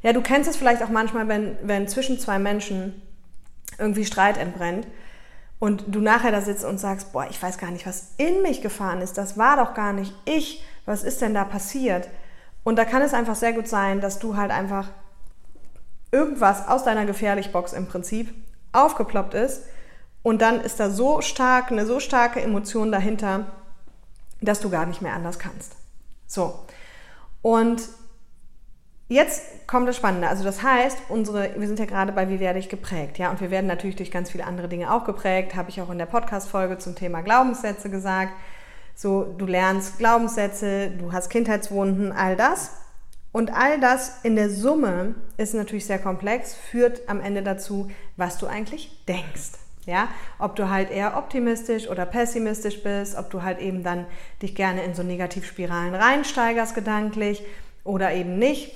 Ja, 0.04 0.14
du 0.14 0.22
kennst 0.22 0.50
es 0.50 0.56
vielleicht 0.56 0.84
auch 0.84 0.90
manchmal, 0.90 1.28
wenn, 1.28 1.58
wenn 1.64 1.88
zwischen 1.88 2.20
zwei 2.20 2.40
Menschen 2.40 3.02
irgendwie 3.78 4.06
Streit 4.06 4.38
entbrennt 4.38 4.88
und 5.60 5.84
du 5.88 6.02
nachher 6.02 6.32
da 6.32 6.42
sitzt 6.42 6.66
und 6.66 6.80
sagst, 6.80 7.14
boah, 7.14 7.28
ich 7.30 7.42
weiß 7.42 7.58
gar 7.58 7.72
nicht, 7.72 7.86
was 7.86 8.14
in 8.18 8.42
mich 8.42 8.62
gefahren 8.62 9.02
ist, 9.02 9.18
das 9.18 9.38
war 9.38 9.58
doch 9.58 9.74
gar 9.74 9.94
nicht 9.94 10.14
ich, 10.26 10.64
was 10.86 11.04
ist 11.04 11.22
denn 11.22 11.34
da 11.34 11.44
passiert? 11.44 12.10
Und 12.64 12.78
da 12.78 12.86
kann 12.86 13.02
es 13.02 13.14
einfach 13.14 13.36
sehr 13.36 13.54
gut 13.54 13.68
sein, 13.68 14.02
dass 14.02 14.20
du 14.20 14.38
halt 14.38 14.52
einfach 14.52 14.90
irgendwas 16.12 16.68
aus 16.68 16.84
deiner 16.84 17.06
Gefährlichbox 17.06 17.74
im 17.74 17.88
Prinzip 17.88 18.34
aufgeploppt 18.74 19.34
ist 19.34 19.64
und 20.24 20.42
dann 20.42 20.62
ist 20.62 20.80
da 20.80 20.90
so 20.90 21.22
stark, 21.22 21.72
eine 21.72 21.86
so 21.86 22.00
starke 22.00 22.42
Emotion 22.42 22.92
dahinter, 22.92 23.46
dass 24.42 24.60
du 24.60 24.70
gar 24.70 24.86
nicht 24.86 25.02
mehr 25.02 25.14
anders 25.14 25.40
kannst. 25.40 25.76
So. 26.28 26.60
Und 27.42 27.82
jetzt 29.08 29.68
kommt 29.68 29.88
das 29.88 29.96
Spannende. 29.96 30.28
Also 30.28 30.44
das 30.44 30.64
heißt, 30.64 30.98
unsere, 31.10 31.60
wir 31.60 31.68
sind 31.68 31.80
ja 31.80 31.86
gerade 31.86 32.12
bei 32.12 32.30
Wie 32.30 32.40
werde 32.40 32.60
ich 32.60 32.70
geprägt, 32.70 33.18
ja, 33.18 33.30
und 33.30 33.42
wir 33.42 33.52
werden 33.52 33.68
natürlich 33.68 33.96
durch 33.96 34.12
ganz 34.12 34.32
viele 34.32 34.46
andere 34.46 34.68
Dinge 34.68 34.92
auch 34.92 35.06
geprägt, 35.06 35.56
habe 35.56 35.70
ich 35.70 35.82
auch 35.82 35.90
in 35.90 35.98
der 35.98 36.06
Podcast-Folge 36.06 36.78
zum 36.78 36.96
Thema 36.96 37.22
Glaubenssätze 37.22 37.90
gesagt. 37.90 38.34
So, 38.96 39.24
du 39.24 39.46
lernst 39.46 39.98
Glaubenssätze, 39.98 40.92
du 40.92 41.14
hast 41.14 41.30
Kindheitswunden, 41.30 42.12
all 42.12 42.36
das. 42.36 42.72
Und 43.32 43.54
all 43.54 43.80
das 43.80 44.24
in 44.24 44.36
der 44.36 44.50
Summe 44.50 45.16
ist 45.38 45.54
natürlich 45.54 45.86
sehr 45.86 46.00
komplex, 46.00 46.54
führt 46.54 47.08
am 47.08 47.22
Ende 47.22 47.44
dazu, 47.44 47.90
was 48.18 48.38
du 48.38 48.48
eigentlich 48.48 49.06
denkst. 49.08 49.54
Ja, 49.86 50.10
ob 50.38 50.56
du 50.56 50.70
halt 50.70 50.92
eher 50.92 51.18
optimistisch 51.18 51.88
oder 51.88 52.06
pessimistisch 52.06 52.84
bist, 52.84 53.18
ob 53.18 53.32
du 53.32 53.42
halt 53.42 53.60
eben 53.60 53.84
dann 53.84 54.06
dich 54.42 54.54
gerne 54.54 54.84
in 54.84 54.94
so 54.94 55.02
Negativspiralen 55.02 55.96
reinsteigerst 55.96 56.76
gedanklich 56.76 57.44
oder 57.84 58.14
eben 58.14 58.38
nicht. 58.38 58.76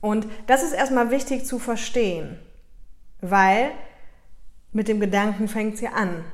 Und 0.00 0.26
das 0.46 0.62
ist 0.62 0.72
erstmal 0.72 1.10
wichtig 1.10 1.46
zu 1.46 1.58
verstehen, 1.58 2.38
weil 3.20 3.70
mit 4.72 4.88
dem 4.88 5.00
Gedanken 5.00 5.48
fängt 5.48 5.74
es 5.74 5.80
ja 5.80 5.92
an. 5.92 6.24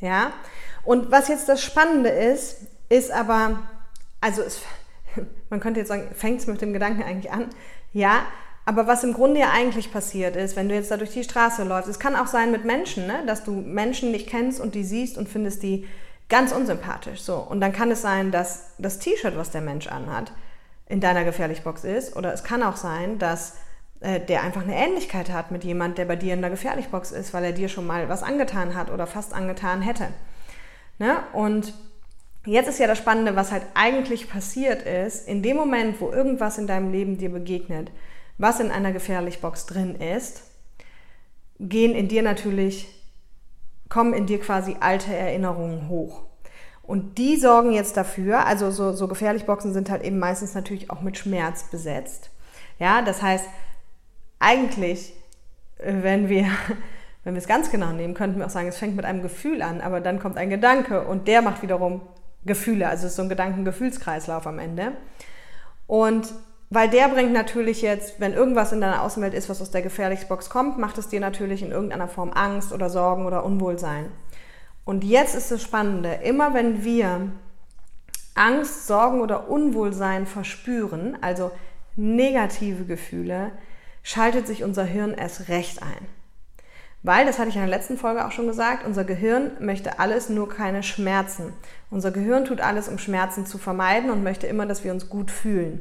Ja? 0.00 0.32
Und 0.84 1.10
was 1.10 1.28
jetzt 1.28 1.48
das 1.48 1.62
Spannende 1.62 2.10
ist, 2.10 2.56
ist 2.88 3.10
aber, 3.10 3.62
also 4.20 4.42
es, 4.42 4.62
man 5.50 5.60
könnte 5.60 5.80
jetzt 5.80 5.88
sagen, 5.88 6.08
fängt 6.14 6.40
es 6.40 6.46
mit 6.46 6.60
dem 6.60 6.72
Gedanken 6.72 7.02
eigentlich 7.02 7.30
an? 7.30 7.50
Ja, 7.92 8.24
aber 8.66 8.86
was 8.86 9.04
im 9.04 9.12
Grunde 9.12 9.40
ja 9.40 9.50
eigentlich 9.52 9.92
passiert 9.92 10.36
ist, 10.36 10.56
wenn 10.56 10.68
du 10.68 10.74
jetzt 10.74 10.90
da 10.90 10.96
durch 10.96 11.10
die 11.10 11.24
Straße 11.24 11.64
läufst, 11.64 11.88
es 11.88 11.98
kann 11.98 12.16
auch 12.16 12.26
sein 12.26 12.50
mit 12.50 12.64
Menschen, 12.64 13.06
ne? 13.06 13.22
dass 13.26 13.44
du 13.44 13.52
Menschen 13.52 14.10
nicht 14.10 14.28
kennst 14.28 14.60
und 14.60 14.74
die 14.74 14.84
siehst 14.84 15.18
und 15.18 15.28
findest 15.28 15.62
die 15.62 15.86
ganz 16.28 16.52
unsympathisch. 16.52 17.20
So. 17.20 17.36
Und 17.36 17.60
dann 17.60 17.72
kann 17.72 17.90
es 17.90 18.00
sein, 18.00 18.30
dass 18.30 18.70
das 18.78 18.98
T-Shirt, 18.98 19.36
was 19.36 19.50
der 19.50 19.60
Mensch 19.60 19.86
anhat, 19.88 20.32
in 20.86 21.00
deiner 21.00 21.24
Gefährlichbox 21.24 21.84
ist. 21.84 22.16
Oder 22.16 22.32
es 22.32 22.42
kann 22.42 22.62
auch 22.62 22.76
sein, 22.76 23.18
dass 23.18 23.54
äh, 24.00 24.20
der 24.20 24.42
einfach 24.42 24.62
eine 24.62 24.76
Ähnlichkeit 24.76 25.30
hat 25.30 25.50
mit 25.50 25.64
jemand, 25.64 25.98
der 25.98 26.06
bei 26.06 26.16
dir 26.16 26.32
in 26.32 26.40
der 26.40 26.50
Gefährlichbox 26.50 27.12
ist, 27.12 27.34
weil 27.34 27.44
er 27.44 27.52
dir 27.52 27.68
schon 27.68 27.86
mal 27.86 28.08
was 28.08 28.22
angetan 28.22 28.74
hat 28.74 28.90
oder 28.90 29.06
fast 29.06 29.34
angetan 29.34 29.82
hätte. 29.82 30.08
Ne? 30.98 31.16
Und 31.32 31.74
jetzt 32.46 32.68
ist 32.68 32.78
ja 32.78 32.86
das 32.86 32.98
Spannende, 32.98 33.36
was 33.36 33.52
halt 33.52 33.64
eigentlich 33.74 34.30
passiert 34.30 34.82
ist, 34.82 35.28
in 35.28 35.42
dem 35.42 35.56
Moment, 35.56 36.00
wo 36.00 36.10
irgendwas 36.10 36.56
in 36.56 36.66
deinem 36.66 36.92
Leben 36.92 37.18
dir 37.18 37.30
begegnet, 37.30 37.90
was 38.38 38.60
in 38.60 38.70
einer 38.70 38.92
Gefährlichbox 38.92 39.66
drin 39.66 39.94
ist, 39.94 40.42
gehen 41.60 41.94
in 41.94 42.08
dir 42.08 42.22
natürlich, 42.22 42.88
kommen 43.88 44.12
in 44.12 44.26
dir 44.26 44.40
quasi 44.40 44.76
alte 44.80 45.14
Erinnerungen 45.14 45.88
hoch. 45.88 46.22
Und 46.82 47.16
die 47.16 47.36
sorgen 47.36 47.72
jetzt 47.72 47.96
dafür, 47.96 48.46
also 48.46 48.70
so, 48.70 48.92
so 48.92 49.08
Gefährlichboxen 49.08 49.72
sind 49.72 49.88
halt 49.88 50.02
eben 50.02 50.18
meistens 50.18 50.54
natürlich 50.54 50.90
auch 50.90 51.00
mit 51.00 51.16
Schmerz 51.16 51.64
besetzt. 51.70 52.30
Ja, 52.78 53.00
das 53.02 53.22
heißt, 53.22 53.46
eigentlich, 54.38 55.14
wenn 55.78 56.28
wir, 56.28 56.46
wenn 57.24 57.34
wir 57.34 57.40
es 57.40 57.48
ganz 57.48 57.70
genau 57.70 57.92
nehmen, 57.92 58.14
könnten 58.14 58.38
wir 58.38 58.46
auch 58.46 58.50
sagen, 58.50 58.68
es 58.68 58.76
fängt 58.76 58.96
mit 58.96 59.06
einem 59.06 59.22
Gefühl 59.22 59.62
an, 59.62 59.80
aber 59.80 60.00
dann 60.00 60.18
kommt 60.18 60.36
ein 60.36 60.50
Gedanke 60.50 61.06
und 61.06 61.26
der 61.26 61.40
macht 61.40 61.62
wiederum 61.62 62.02
Gefühle. 62.44 62.88
Also 62.88 63.06
es 63.06 63.12
ist 63.12 63.16
so 63.16 63.22
ein 63.22 63.30
Gedanken-Gefühlskreislauf 63.30 64.46
am 64.46 64.58
Ende. 64.58 64.92
Und 65.86 66.34
weil 66.70 66.88
der 66.88 67.08
bringt 67.08 67.32
natürlich 67.32 67.82
jetzt, 67.82 68.20
wenn 68.20 68.32
irgendwas 68.32 68.72
in 68.72 68.80
deiner 68.80 69.02
Außenwelt 69.02 69.34
ist, 69.34 69.48
was 69.48 69.62
aus 69.62 69.70
der 69.70 69.82
Gefährlichsbox 69.82 70.50
kommt, 70.50 70.78
macht 70.78 70.98
es 70.98 71.08
dir 71.08 71.20
natürlich 71.20 71.62
in 71.62 71.70
irgendeiner 71.70 72.08
Form 72.08 72.30
Angst 72.32 72.72
oder 72.72 72.90
Sorgen 72.90 73.26
oder 73.26 73.44
Unwohlsein. 73.44 74.10
Und 74.84 75.04
jetzt 75.04 75.34
ist 75.34 75.50
das 75.50 75.62
Spannende, 75.62 76.20
immer 76.22 76.52
wenn 76.54 76.84
wir 76.84 77.28
Angst, 78.34 78.86
Sorgen 78.86 79.20
oder 79.20 79.48
Unwohlsein 79.48 80.26
verspüren, 80.26 81.16
also 81.20 81.50
negative 81.96 82.84
Gefühle, 82.84 83.52
schaltet 84.02 84.46
sich 84.46 84.64
unser 84.64 84.84
Hirn 84.84 85.14
erst 85.14 85.48
recht 85.48 85.82
ein. 85.82 86.06
Weil, 87.02 87.26
das 87.26 87.38
hatte 87.38 87.50
ich 87.50 87.56
in 87.56 87.60
der 87.60 87.70
letzten 87.70 87.98
Folge 87.98 88.24
auch 88.24 88.32
schon 88.32 88.46
gesagt, 88.46 88.86
unser 88.86 89.04
Gehirn 89.04 89.52
möchte 89.60 89.98
alles, 89.98 90.30
nur 90.30 90.48
keine 90.48 90.82
Schmerzen. 90.82 91.52
Unser 91.90 92.10
Gehirn 92.10 92.46
tut 92.46 92.62
alles, 92.62 92.88
um 92.88 92.98
Schmerzen 92.98 93.44
zu 93.44 93.58
vermeiden 93.58 94.10
und 94.10 94.22
möchte 94.22 94.46
immer, 94.46 94.64
dass 94.64 94.84
wir 94.84 94.92
uns 94.92 95.10
gut 95.10 95.30
fühlen. 95.30 95.80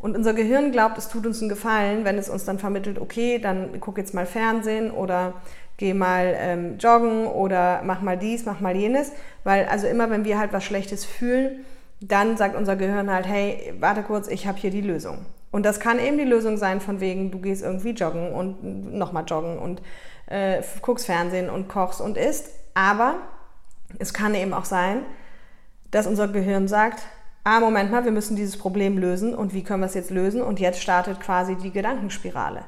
Und 0.00 0.16
unser 0.16 0.32
Gehirn 0.32 0.72
glaubt, 0.72 0.96
es 0.96 1.08
tut 1.08 1.26
uns 1.26 1.40
einen 1.40 1.50
Gefallen, 1.50 2.04
wenn 2.04 2.16
es 2.16 2.28
uns 2.28 2.44
dann 2.44 2.58
vermittelt, 2.58 2.98
okay, 2.98 3.38
dann 3.38 3.80
guck 3.80 3.98
jetzt 3.98 4.14
mal 4.14 4.26
Fernsehen 4.26 4.90
oder 4.90 5.34
geh 5.76 5.94
mal 5.94 6.34
ähm, 6.38 6.78
joggen 6.78 7.26
oder 7.26 7.82
mach 7.84 8.00
mal 8.00 8.16
dies, 8.16 8.46
mach 8.46 8.60
mal 8.60 8.74
jenes. 8.74 9.12
Weil 9.44 9.66
also 9.66 9.86
immer, 9.86 10.10
wenn 10.10 10.24
wir 10.24 10.38
halt 10.38 10.52
was 10.52 10.64
Schlechtes 10.64 11.04
fühlen, 11.04 11.64
dann 12.00 12.36
sagt 12.38 12.56
unser 12.56 12.76
Gehirn 12.76 13.10
halt, 13.10 13.26
hey, 13.26 13.74
warte 13.78 14.02
kurz, 14.02 14.28
ich 14.28 14.46
habe 14.46 14.58
hier 14.58 14.70
die 14.70 14.80
Lösung. 14.80 15.26
Und 15.50 15.66
das 15.66 15.80
kann 15.80 15.98
eben 15.98 16.16
die 16.16 16.24
Lösung 16.24 16.56
sein, 16.56 16.80
von 16.80 17.00
wegen, 17.00 17.30
du 17.30 17.40
gehst 17.40 17.62
irgendwie 17.62 17.90
joggen 17.90 18.32
und 18.32 18.94
nochmal 18.94 19.24
joggen 19.26 19.58
und 19.58 19.82
äh, 20.26 20.62
guckst 20.80 21.06
Fernsehen 21.06 21.50
und 21.50 21.68
kochst 21.68 22.00
und 22.00 22.16
isst. 22.16 22.50
Aber 22.72 23.16
es 23.98 24.14
kann 24.14 24.34
eben 24.34 24.54
auch 24.54 24.64
sein, 24.64 25.02
dass 25.90 26.06
unser 26.06 26.28
Gehirn 26.28 26.68
sagt, 26.68 27.02
ah, 27.44 27.60
Moment 27.60 27.90
mal, 27.90 28.04
wir 28.04 28.12
müssen 28.12 28.36
dieses 28.36 28.56
Problem 28.56 28.98
lösen 28.98 29.34
und 29.34 29.54
wie 29.54 29.62
können 29.62 29.82
wir 29.82 29.86
es 29.86 29.94
jetzt 29.94 30.10
lösen? 30.10 30.42
Und 30.42 30.60
jetzt 30.60 30.80
startet 30.80 31.20
quasi 31.20 31.56
die 31.56 31.70
Gedankenspirale. 31.70 32.64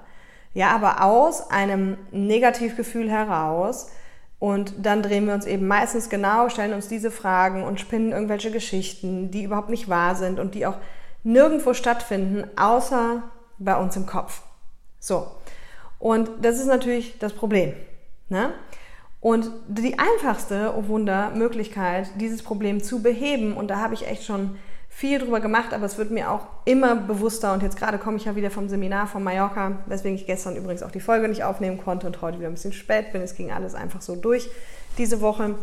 Ja, 0.55 0.71
aber 0.71 1.03
aus 1.03 1.51
einem 1.51 1.97
Negativgefühl 2.11 3.11
heraus 3.11 3.91
und 4.39 4.75
dann 4.85 5.03
drehen 5.03 5.27
wir 5.27 5.35
uns 5.35 5.47
eben 5.47 5.67
meistens 5.67 6.11
genau, 6.11 6.49
stellen 6.49 6.75
uns 6.75 6.89
diese 6.89 7.11
Fragen 7.11 7.63
und 7.63 7.81
spinnen 7.81 8.13
irgendwelche 8.13 8.51
Geschichten, 8.51 9.31
die 9.31 9.45
überhaupt 9.45 9.71
nicht 9.71 9.89
wahr 9.89 10.15
sind 10.15 10.41
und 10.41 10.55
die 10.55 10.67
auch 10.67 10.79
nirgendwo 11.23 11.75
stattfinden, 11.75 12.45
außer 12.57 13.23
bei 13.59 13.77
uns 13.77 13.97
im 13.97 14.07
Kopf. 14.07 14.43
So. 14.99 15.29
Und 15.99 16.29
das 16.43 16.59
ist 16.59 16.67
natürlich 16.67 17.19
das 17.21 17.33
Problem. 17.33 17.75
Ne? 18.29 18.53
Und 19.23 19.53
die 19.69 19.97
einfachste, 20.01 20.75
oh 20.77 20.89
Wunder, 20.89 21.31
Möglichkeit, 21.31 22.11
dieses 22.17 22.43
Problem 22.43 22.83
zu 22.83 23.03
beheben, 23.03 23.57
und 23.57 23.69
da 23.69 23.79
habe 23.79 23.95
ich 23.95 24.09
echt 24.09 24.25
schon 24.25 24.59
viel 24.89 25.21
drüber 25.21 25.39
gemacht, 25.39 25.73
aber 25.73 25.87
es 25.87 25.97
wird 25.97 26.11
mir 26.11 26.29
auch 26.29 26.49
immer 26.65 26.97
bewusster 26.97 27.53
und 27.53 27.63
jetzt 27.63 27.77
gerade 27.77 27.99
komme 27.99 28.17
ich 28.17 28.25
ja 28.25 28.35
wieder 28.35 28.51
vom 28.51 28.69
Seminar 28.69 29.07
von 29.07 29.23
Mallorca, 29.23 29.79
weswegen 29.87 30.17
ich 30.17 30.27
gestern 30.27 30.57
übrigens 30.57 30.83
auch 30.83 30.91
die 30.91 31.01
Folge 31.01 31.29
nicht 31.29 31.45
aufnehmen 31.45 31.79
konnte 31.79 32.09
und 32.09 32.21
heute 32.21 32.39
wieder 32.39 32.49
ein 32.49 32.55
bisschen 32.55 32.73
spät 32.73 33.13
bin. 33.13 33.23
Es 33.23 33.37
ging 33.37 33.53
alles 33.53 33.77
einfach 33.77 34.03
so 34.03 34.17
durch 34.17 34.51
diese 34.99 35.21
Woche. 35.21 35.55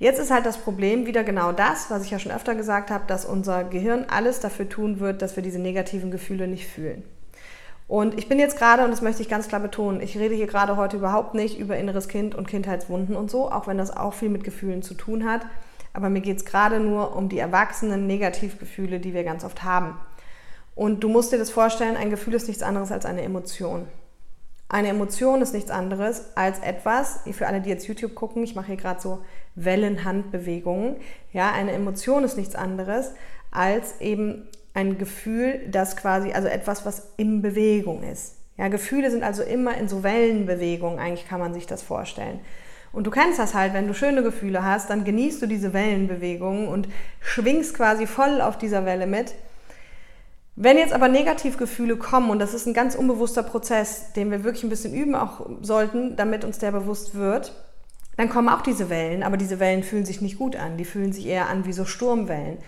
Jetzt 0.00 0.18
ist 0.18 0.32
halt 0.32 0.44
das 0.44 0.58
Problem 0.58 1.06
wieder 1.06 1.22
genau 1.22 1.52
das, 1.52 1.88
was 1.88 2.04
ich 2.04 2.10
ja 2.10 2.18
schon 2.18 2.32
öfter 2.32 2.56
gesagt 2.56 2.90
habe, 2.90 3.04
dass 3.06 3.24
unser 3.24 3.62
Gehirn 3.62 4.06
alles 4.08 4.40
dafür 4.40 4.68
tun 4.68 4.98
wird, 4.98 5.22
dass 5.22 5.36
wir 5.36 5.42
diese 5.44 5.60
negativen 5.60 6.10
Gefühle 6.10 6.48
nicht 6.48 6.66
fühlen. 6.66 7.04
Und 7.86 8.18
ich 8.18 8.28
bin 8.28 8.38
jetzt 8.38 8.56
gerade, 8.56 8.84
und 8.84 8.90
das 8.90 9.02
möchte 9.02 9.22
ich 9.22 9.28
ganz 9.28 9.48
klar 9.48 9.60
betonen, 9.60 10.00
ich 10.00 10.16
rede 10.16 10.34
hier 10.34 10.46
gerade 10.46 10.76
heute 10.76 10.96
überhaupt 10.96 11.34
nicht 11.34 11.58
über 11.58 11.76
inneres 11.76 12.08
Kind 12.08 12.34
und 12.34 12.48
Kindheitswunden 12.48 13.14
und 13.14 13.30
so, 13.30 13.50
auch 13.50 13.66
wenn 13.66 13.76
das 13.76 13.94
auch 13.94 14.14
viel 14.14 14.30
mit 14.30 14.42
Gefühlen 14.42 14.82
zu 14.82 14.94
tun 14.94 15.24
hat. 15.24 15.42
Aber 15.92 16.08
mir 16.08 16.20
geht 16.20 16.38
es 16.38 16.44
gerade 16.44 16.80
nur 16.80 17.14
um 17.14 17.28
die 17.28 17.38
erwachsenen 17.38 18.06
Negativgefühle, 18.06 19.00
die 19.00 19.14
wir 19.14 19.22
ganz 19.22 19.44
oft 19.44 19.62
haben. 19.62 19.96
Und 20.74 21.04
du 21.04 21.08
musst 21.08 21.32
dir 21.32 21.38
das 21.38 21.50
vorstellen, 21.50 21.96
ein 21.96 22.10
Gefühl 22.10 22.34
ist 22.34 22.48
nichts 22.48 22.62
anderes 22.62 22.90
als 22.90 23.06
eine 23.06 23.22
Emotion. 23.22 23.86
Eine 24.68 24.88
Emotion 24.88 25.40
ist 25.40 25.52
nichts 25.54 25.70
anderes 25.70 26.36
als 26.36 26.58
etwas, 26.58 27.20
für 27.30 27.46
alle, 27.46 27.60
die 27.60 27.70
jetzt 27.70 27.86
YouTube 27.86 28.14
gucken, 28.14 28.42
ich 28.42 28.56
mache 28.56 28.68
hier 28.68 28.76
gerade 28.76 29.00
so 29.00 29.20
Wellenhandbewegungen. 29.54 30.96
Ja, 31.32 31.52
eine 31.52 31.72
Emotion 31.72 32.24
ist 32.24 32.36
nichts 32.36 32.56
anderes 32.56 33.12
als 33.52 34.00
eben 34.00 34.48
ein 34.74 34.98
Gefühl, 34.98 35.60
das 35.70 35.96
quasi, 35.96 36.32
also 36.32 36.48
etwas, 36.48 36.84
was 36.84 37.08
in 37.16 37.40
Bewegung 37.40 38.02
ist. 38.02 38.34
Ja, 38.56 38.68
Gefühle 38.68 39.10
sind 39.10 39.22
also 39.22 39.42
immer 39.42 39.76
in 39.76 39.88
so 39.88 40.02
Wellenbewegungen, 40.02 40.98
eigentlich 40.98 41.28
kann 41.28 41.40
man 41.40 41.54
sich 41.54 41.66
das 41.66 41.82
vorstellen. 41.82 42.40
Und 42.92 43.06
du 43.06 43.10
kennst 43.10 43.38
das 43.38 43.54
halt, 43.54 43.72
wenn 43.74 43.88
du 43.88 43.94
schöne 43.94 44.22
Gefühle 44.22 44.64
hast, 44.64 44.90
dann 44.90 45.04
genießt 45.04 45.42
du 45.42 45.46
diese 45.46 45.72
Wellenbewegungen 45.72 46.68
und 46.68 46.88
schwingst 47.20 47.74
quasi 47.74 48.06
voll 48.06 48.40
auf 48.40 48.56
dieser 48.56 48.84
Welle 48.84 49.06
mit. 49.06 49.34
Wenn 50.56 50.78
jetzt 50.78 50.92
aber 50.92 51.08
Negativgefühle 51.08 51.96
kommen, 51.96 52.30
und 52.30 52.38
das 52.38 52.54
ist 52.54 52.66
ein 52.66 52.74
ganz 52.74 52.94
unbewusster 52.94 53.42
Prozess, 53.42 54.12
den 54.12 54.30
wir 54.30 54.44
wirklich 54.44 54.62
ein 54.62 54.70
bisschen 54.70 54.94
üben 54.94 55.16
auch 55.16 55.44
sollten, 55.62 56.14
damit 56.14 56.44
uns 56.44 56.58
der 56.58 56.70
bewusst 56.70 57.16
wird, 57.16 57.52
dann 58.16 58.28
kommen 58.28 58.48
auch 58.48 58.60
diese 58.60 58.88
Wellen, 58.90 59.24
aber 59.24 59.36
diese 59.36 59.58
Wellen 59.58 59.82
fühlen 59.82 60.04
sich 60.04 60.20
nicht 60.20 60.38
gut 60.38 60.54
an, 60.54 60.76
die 60.76 60.84
fühlen 60.84 61.12
sich 61.12 61.26
eher 61.26 61.48
an 61.48 61.66
wie 61.66 61.72
so 61.72 61.84
Sturmwellen. 61.84 62.58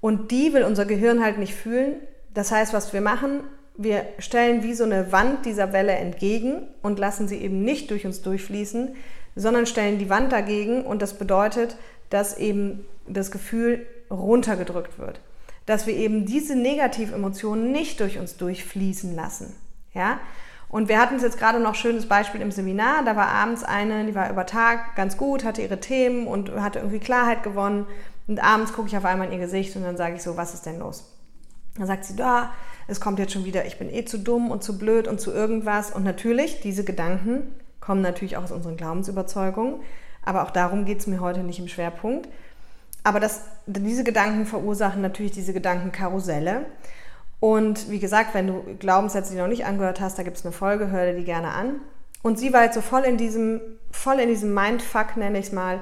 Und 0.00 0.30
die 0.30 0.52
will 0.52 0.64
unser 0.64 0.86
Gehirn 0.86 1.22
halt 1.22 1.38
nicht 1.38 1.54
fühlen. 1.54 1.96
Das 2.32 2.50
heißt, 2.50 2.72
was 2.72 2.92
wir 2.92 3.00
machen, 3.00 3.40
wir 3.76 4.06
stellen 4.18 4.62
wie 4.62 4.74
so 4.74 4.84
eine 4.84 5.10
Wand 5.12 5.46
dieser 5.46 5.72
Welle 5.72 5.92
entgegen 5.92 6.62
und 6.82 6.98
lassen 6.98 7.28
sie 7.28 7.38
eben 7.38 7.62
nicht 7.62 7.90
durch 7.90 8.04
uns 8.04 8.20
durchfließen, 8.22 8.94
sondern 9.36 9.66
stellen 9.66 9.98
die 9.98 10.10
Wand 10.10 10.32
dagegen 10.32 10.82
und 10.82 11.00
das 11.00 11.14
bedeutet, 11.14 11.76
dass 12.10 12.36
eben 12.36 12.84
das 13.06 13.30
Gefühl 13.30 13.86
runtergedrückt 14.10 14.98
wird. 14.98 15.20
Dass 15.66 15.86
wir 15.86 15.94
eben 15.94 16.26
diese 16.26 16.56
Negativemotionen 16.56 17.72
nicht 17.72 18.00
durch 18.00 18.18
uns 18.18 18.36
durchfließen 18.36 19.14
lassen. 19.14 19.54
Ja? 19.94 20.20
Und 20.68 20.88
wir 20.88 21.00
hatten 21.00 21.16
es 21.16 21.22
jetzt 21.22 21.38
gerade 21.38 21.58
noch 21.58 21.74
schönes 21.74 22.06
Beispiel 22.06 22.40
im 22.40 22.52
Seminar. 22.52 23.04
Da 23.04 23.16
war 23.16 23.28
abends 23.28 23.64
eine, 23.64 24.04
die 24.04 24.14
war 24.14 24.30
über 24.30 24.46
Tag 24.46 24.94
ganz 24.94 25.16
gut, 25.16 25.44
hatte 25.44 25.62
ihre 25.62 25.80
Themen 25.80 26.26
und 26.26 26.50
hatte 26.60 26.78
irgendwie 26.78 27.00
Klarheit 27.00 27.42
gewonnen. 27.42 27.86
Und 28.30 28.38
abends 28.38 28.72
gucke 28.72 28.86
ich 28.86 28.96
auf 28.96 29.04
einmal 29.04 29.26
in 29.26 29.32
ihr 29.32 29.40
Gesicht 29.40 29.74
und 29.74 29.82
dann 29.82 29.96
sage 29.96 30.14
ich 30.14 30.22
so, 30.22 30.36
was 30.36 30.54
ist 30.54 30.64
denn 30.64 30.78
los? 30.78 31.02
Dann 31.76 31.88
sagt 31.88 32.04
sie, 32.04 32.14
da, 32.14 32.52
es 32.86 33.00
kommt 33.00 33.18
jetzt 33.18 33.32
schon 33.32 33.44
wieder, 33.44 33.66
ich 33.66 33.76
bin 33.76 33.92
eh 33.92 34.04
zu 34.04 34.18
dumm 34.18 34.52
und 34.52 34.62
zu 34.62 34.78
blöd 34.78 35.08
und 35.08 35.20
zu 35.20 35.32
irgendwas. 35.32 35.90
Und 35.90 36.04
natürlich, 36.04 36.60
diese 36.60 36.84
Gedanken 36.84 37.52
kommen 37.80 38.02
natürlich 38.02 38.36
auch 38.36 38.44
aus 38.44 38.52
unseren 38.52 38.76
Glaubensüberzeugungen. 38.76 39.80
Aber 40.24 40.44
auch 40.44 40.52
darum 40.52 40.84
geht 40.84 41.00
es 41.00 41.08
mir 41.08 41.18
heute 41.18 41.40
nicht 41.40 41.58
im 41.58 41.66
Schwerpunkt. 41.66 42.28
Aber 43.02 43.18
das, 43.18 43.42
diese 43.66 44.04
Gedanken 44.04 44.46
verursachen 44.46 45.02
natürlich 45.02 45.32
diese 45.32 45.52
Gedankenkarusselle. 45.52 46.66
Und 47.40 47.90
wie 47.90 47.98
gesagt, 47.98 48.32
wenn 48.32 48.46
du 48.46 48.62
Glaubenssätze, 48.78 49.32
die 49.32 49.40
noch 49.40 49.48
nicht 49.48 49.66
angehört 49.66 50.00
hast, 50.00 50.20
da 50.20 50.22
gibt 50.22 50.36
es 50.36 50.44
eine 50.44 50.52
Folge, 50.52 50.92
hör 50.92 51.06
dir 51.06 51.18
die 51.18 51.24
gerne 51.24 51.48
an. 51.48 51.80
Und 52.22 52.38
sie 52.38 52.52
war 52.52 52.62
jetzt 52.62 52.76
so 52.76 52.80
voll 52.80 53.02
in 53.02 53.16
diesem, 53.16 53.60
voll 53.90 54.20
in 54.20 54.28
diesem 54.28 54.54
Mindfuck, 54.54 55.16
nenne 55.16 55.40
ich 55.40 55.46
es 55.46 55.52
mal. 55.52 55.80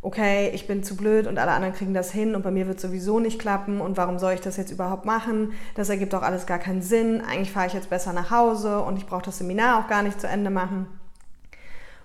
Okay, 0.00 0.50
ich 0.54 0.68
bin 0.68 0.84
zu 0.84 0.96
blöd 0.96 1.26
und 1.26 1.38
alle 1.38 1.50
anderen 1.50 1.74
kriegen 1.74 1.92
das 1.92 2.12
hin 2.12 2.36
und 2.36 2.42
bei 2.42 2.52
mir 2.52 2.68
wird 2.68 2.78
sowieso 2.78 3.18
nicht 3.18 3.40
klappen 3.40 3.80
und 3.80 3.96
warum 3.96 4.18
soll 4.18 4.34
ich 4.34 4.40
das 4.40 4.56
jetzt 4.56 4.70
überhaupt 4.70 5.04
machen? 5.04 5.54
Das 5.74 5.88
ergibt 5.88 6.14
auch 6.14 6.22
alles 6.22 6.46
gar 6.46 6.60
keinen 6.60 6.82
Sinn. 6.82 7.20
Eigentlich 7.20 7.50
fahre 7.50 7.66
ich 7.66 7.72
jetzt 7.72 7.90
besser 7.90 8.12
nach 8.12 8.30
Hause 8.30 8.80
und 8.80 8.96
ich 8.96 9.06
brauche 9.06 9.24
das 9.24 9.38
Seminar 9.38 9.80
auch 9.80 9.88
gar 9.88 10.02
nicht 10.02 10.20
zu 10.20 10.28
Ende 10.28 10.50
machen. 10.50 10.86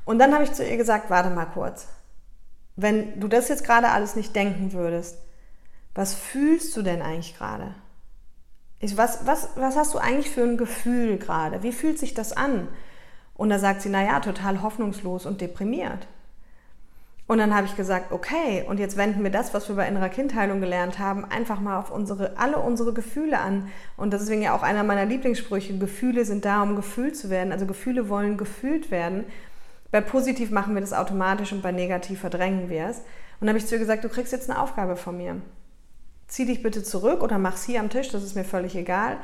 Und 0.06 0.20
dann 0.20 0.34
habe 0.34 0.44
ich 0.44 0.52
zu 0.54 0.68
ihr 0.68 0.78
gesagt, 0.78 1.10
warte 1.10 1.30
mal 1.30 1.46
kurz. 1.46 1.88
Wenn 2.76 3.20
du 3.20 3.28
das 3.28 3.48
jetzt 3.50 3.64
gerade 3.64 3.90
alles 3.90 4.16
nicht 4.16 4.36
denken 4.36 4.74
würdest, 4.74 5.20
was 5.94 6.16
fühlst 6.16 6.76
du 6.76 6.82
denn 6.82 7.04
eigentlich 7.04 7.38
gerade? 7.38 7.76
was, 8.96 9.26
was, 9.26 9.50
was 9.56 9.78
hast 9.78 9.94
du 9.94 9.98
eigentlich 9.98 10.30
für 10.30 10.44
ein 10.44 10.58
Gefühl 10.58 11.18
gerade? 11.18 11.64
Wie 11.64 11.72
fühlt 11.72 11.98
sich 11.98 12.14
das 12.14 12.34
an? 12.34 12.68
Und 13.34 13.50
da 13.50 13.60
sagt 13.60 13.82
sie, 13.82 13.90
naja, 13.90 14.20
total 14.20 14.62
hoffnungslos 14.62 15.26
und 15.26 15.40
deprimiert. 15.40 16.08
Und 17.26 17.38
dann 17.38 17.56
habe 17.56 17.66
ich 17.66 17.78
gesagt, 17.78 18.12
okay, 18.12 18.66
und 18.68 18.80
jetzt 18.80 18.98
wenden 18.98 19.24
wir 19.24 19.32
das, 19.32 19.54
was 19.54 19.70
wir 19.70 19.78
bei 19.78 19.88
innerer 19.88 20.10
Kindheilung 20.10 20.60
gelernt 20.60 21.00
haben, 21.00 21.24
einfach 21.24 21.62
mal 21.62 21.80
auf 21.80 21.90
unsere, 21.90 22.38
alle 22.38 22.58
unsere 22.58 22.94
Gefühle 22.94 23.40
an. 23.40 23.70
Und 23.96 24.12
das 24.12 24.22
ist 24.22 24.28
deswegen 24.28 24.44
ja 24.44 24.56
auch 24.56 24.62
einer 24.62 24.84
meiner 24.84 25.06
Lieblingssprüche, 25.06 25.78
Gefühle 25.78 26.26
sind 26.26 26.44
da, 26.44 26.62
um 26.62 26.76
gefühlt 26.76 27.16
zu 27.16 27.30
werden. 27.30 27.54
Also 27.54 27.66
Gefühle 27.66 28.10
wollen 28.10 28.38
gefühlt 28.38 28.92
werden. 28.92 29.24
Bei 29.90 30.02
positiv 30.02 30.52
machen 30.52 30.74
wir 30.74 30.82
das 30.82 30.92
automatisch 30.92 31.54
und 31.54 31.62
bei 31.62 31.72
negativ 31.72 32.20
verdrängen 32.20 32.70
wir 32.70 32.88
es. 32.88 33.04
dann 33.40 33.50
habe 33.50 33.58
ich 33.58 33.68
zu 33.68 33.76
ihr 33.76 33.80
gesagt, 33.80 34.04
du 34.04 34.10
kriegst 34.10 34.34
jetzt 34.34 34.50
eine 34.50 34.60
Aufgabe 34.60 34.98
von 34.98 35.16
mir. 35.16 35.38
Zieh 36.28 36.46
dich 36.46 36.62
bitte 36.62 36.84
zurück 36.84 37.22
oder 37.22 37.38
mach's 37.38 37.64
hier 37.64 37.80
am 37.80 37.90
Tisch, 37.90 38.10
das 38.10 38.24
ist 38.24 38.36
mir 38.36 38.44
völlig 38.44 38.76
egal. 38.76 39.18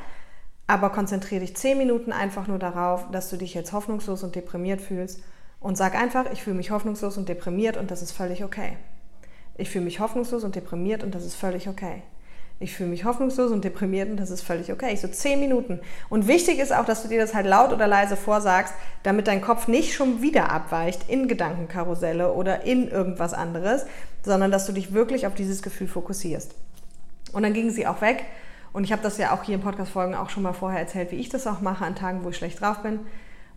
Aber 0.66 0.90
konzentriere 0.90 1.40
dich 1.40 1.56
zehn 1.56 1.76
Minuten 1.76 2.12
einfach 2.12 2.46
nur 2.46 2.60
darauf, 2.60 3.10
dass 3.10 3.28
du 3.28 3.36
dich 3.36 3.52
jetzt 3.52 3.72
hoffnungslos 3.72 4.22
und 4.22 4.36
deprimiert 4.36 4.80
fühlst. 4.80 5.20
Und 5.60 5.76
sag 5.76 5.94
einfach, 5.94 6.26
ich 6.32 6.42
fühle 6.42 6.56
mich 6.56 6.70
hoffnungslos 6.70 7.18
und 7.18 7.28
deprimiert 7.28 7.76
und 7.76 7.90
das 7.90 8.02
ist 8.02 8.12
völlig 8.12 8.42
okay. 8.42 8.76
Ich 9.56 9.68
fühle 9.68 9.84
mich 9.84 10.00
hoffnungslos 10.00 10.42
und 10.42 10.56
deprimiert 10.56 11.04
und 11.04 11.14
das 11.14 11.24
ist 11.24 11.34
völlig 11.34 11.68
okay. 11.68 12.02
Ich 12.62 12.74
fühle 12.74 12.90
mich 12.90 13.04
hoffnungslos 13.04 13.52
und 13.52 13.64
deprimiert 13.64 14.10
und 14.10 14.18
das 14.18 14.30
ist 14.30 14.42
völlig 14.42 14.70
okay. 14.70 14.92
Ich 14.92 15.00
so 15.00 15.08
zehn 15.08 15.40
Minuten. 15.40 15.80
Und 16.10 16.28
wichtig 16.28 16.58
ist 16.58 16.74
auch, 16.74 16.84
dass 16.84 17.02
du 17.02 17.08
dir 17.08 17.18
das 17.18 17.34
halt 17.34 17.46
laut 17.46 17.72
oder 17.72 17.86
leise 17.86 18.16
vorsagst, 18.16 18.74
damit 19.02 19.26
dein 19.26 19.40
Kopf 19.40 19.66
nicht 19.66 19.94
schon 19.94 20.20
wieder 20.20 20.50
abweicht 20.50 21.08
in 21.08 21.26
Gedankenkarusselle 21.26 22.32
oder 22.32 22.64
in 22.64 22.88
irgendwas 22.88 23.32
anderes, 23.32 23.86
sondern 24.22 24.50
dass 24.50 24.66
du 24.66 24.72
dich 24.72 24.92
wirklich 24.92 25.26
auf 25.26 25.34
dieses 25.34 25.62
Gefühl 25.62 25.88
fokussierst. 25.88 26.54
Und 27.32 27.44
dann 27.44 27.54
ging 27.54 27.70
sie 27.70 27.86
auch 27.86 28.02
weg. 28.02 28.24
Und 28.74 28.84
ich 28.84 28.92
habe 28.92 29.02
das 29.02 29.16
ja 29.16 29.32
auch 29.32 29.42
hier 29.42 29.54
in 29.54 29.62
Podcast-Folgen 29.62 30.14
auch 30.14 30.28
schon 30.28 30.42
mal 30.42 30.52
vorher 30.52 30.80
erzählt, 30.80 31.12
wie 31.12 31.16
ich 31.16 31.30
das 31.30 31.46
auch 31.46 31.62
mache 31.62 31.84
an 31.84 31.96
Tagen, 31.96 32.24
wo 32.24 32.28
ich 32.28 32.36
schlecht 32.36 32.60
drauf 32.60 32.82
bin. 32.82 33.00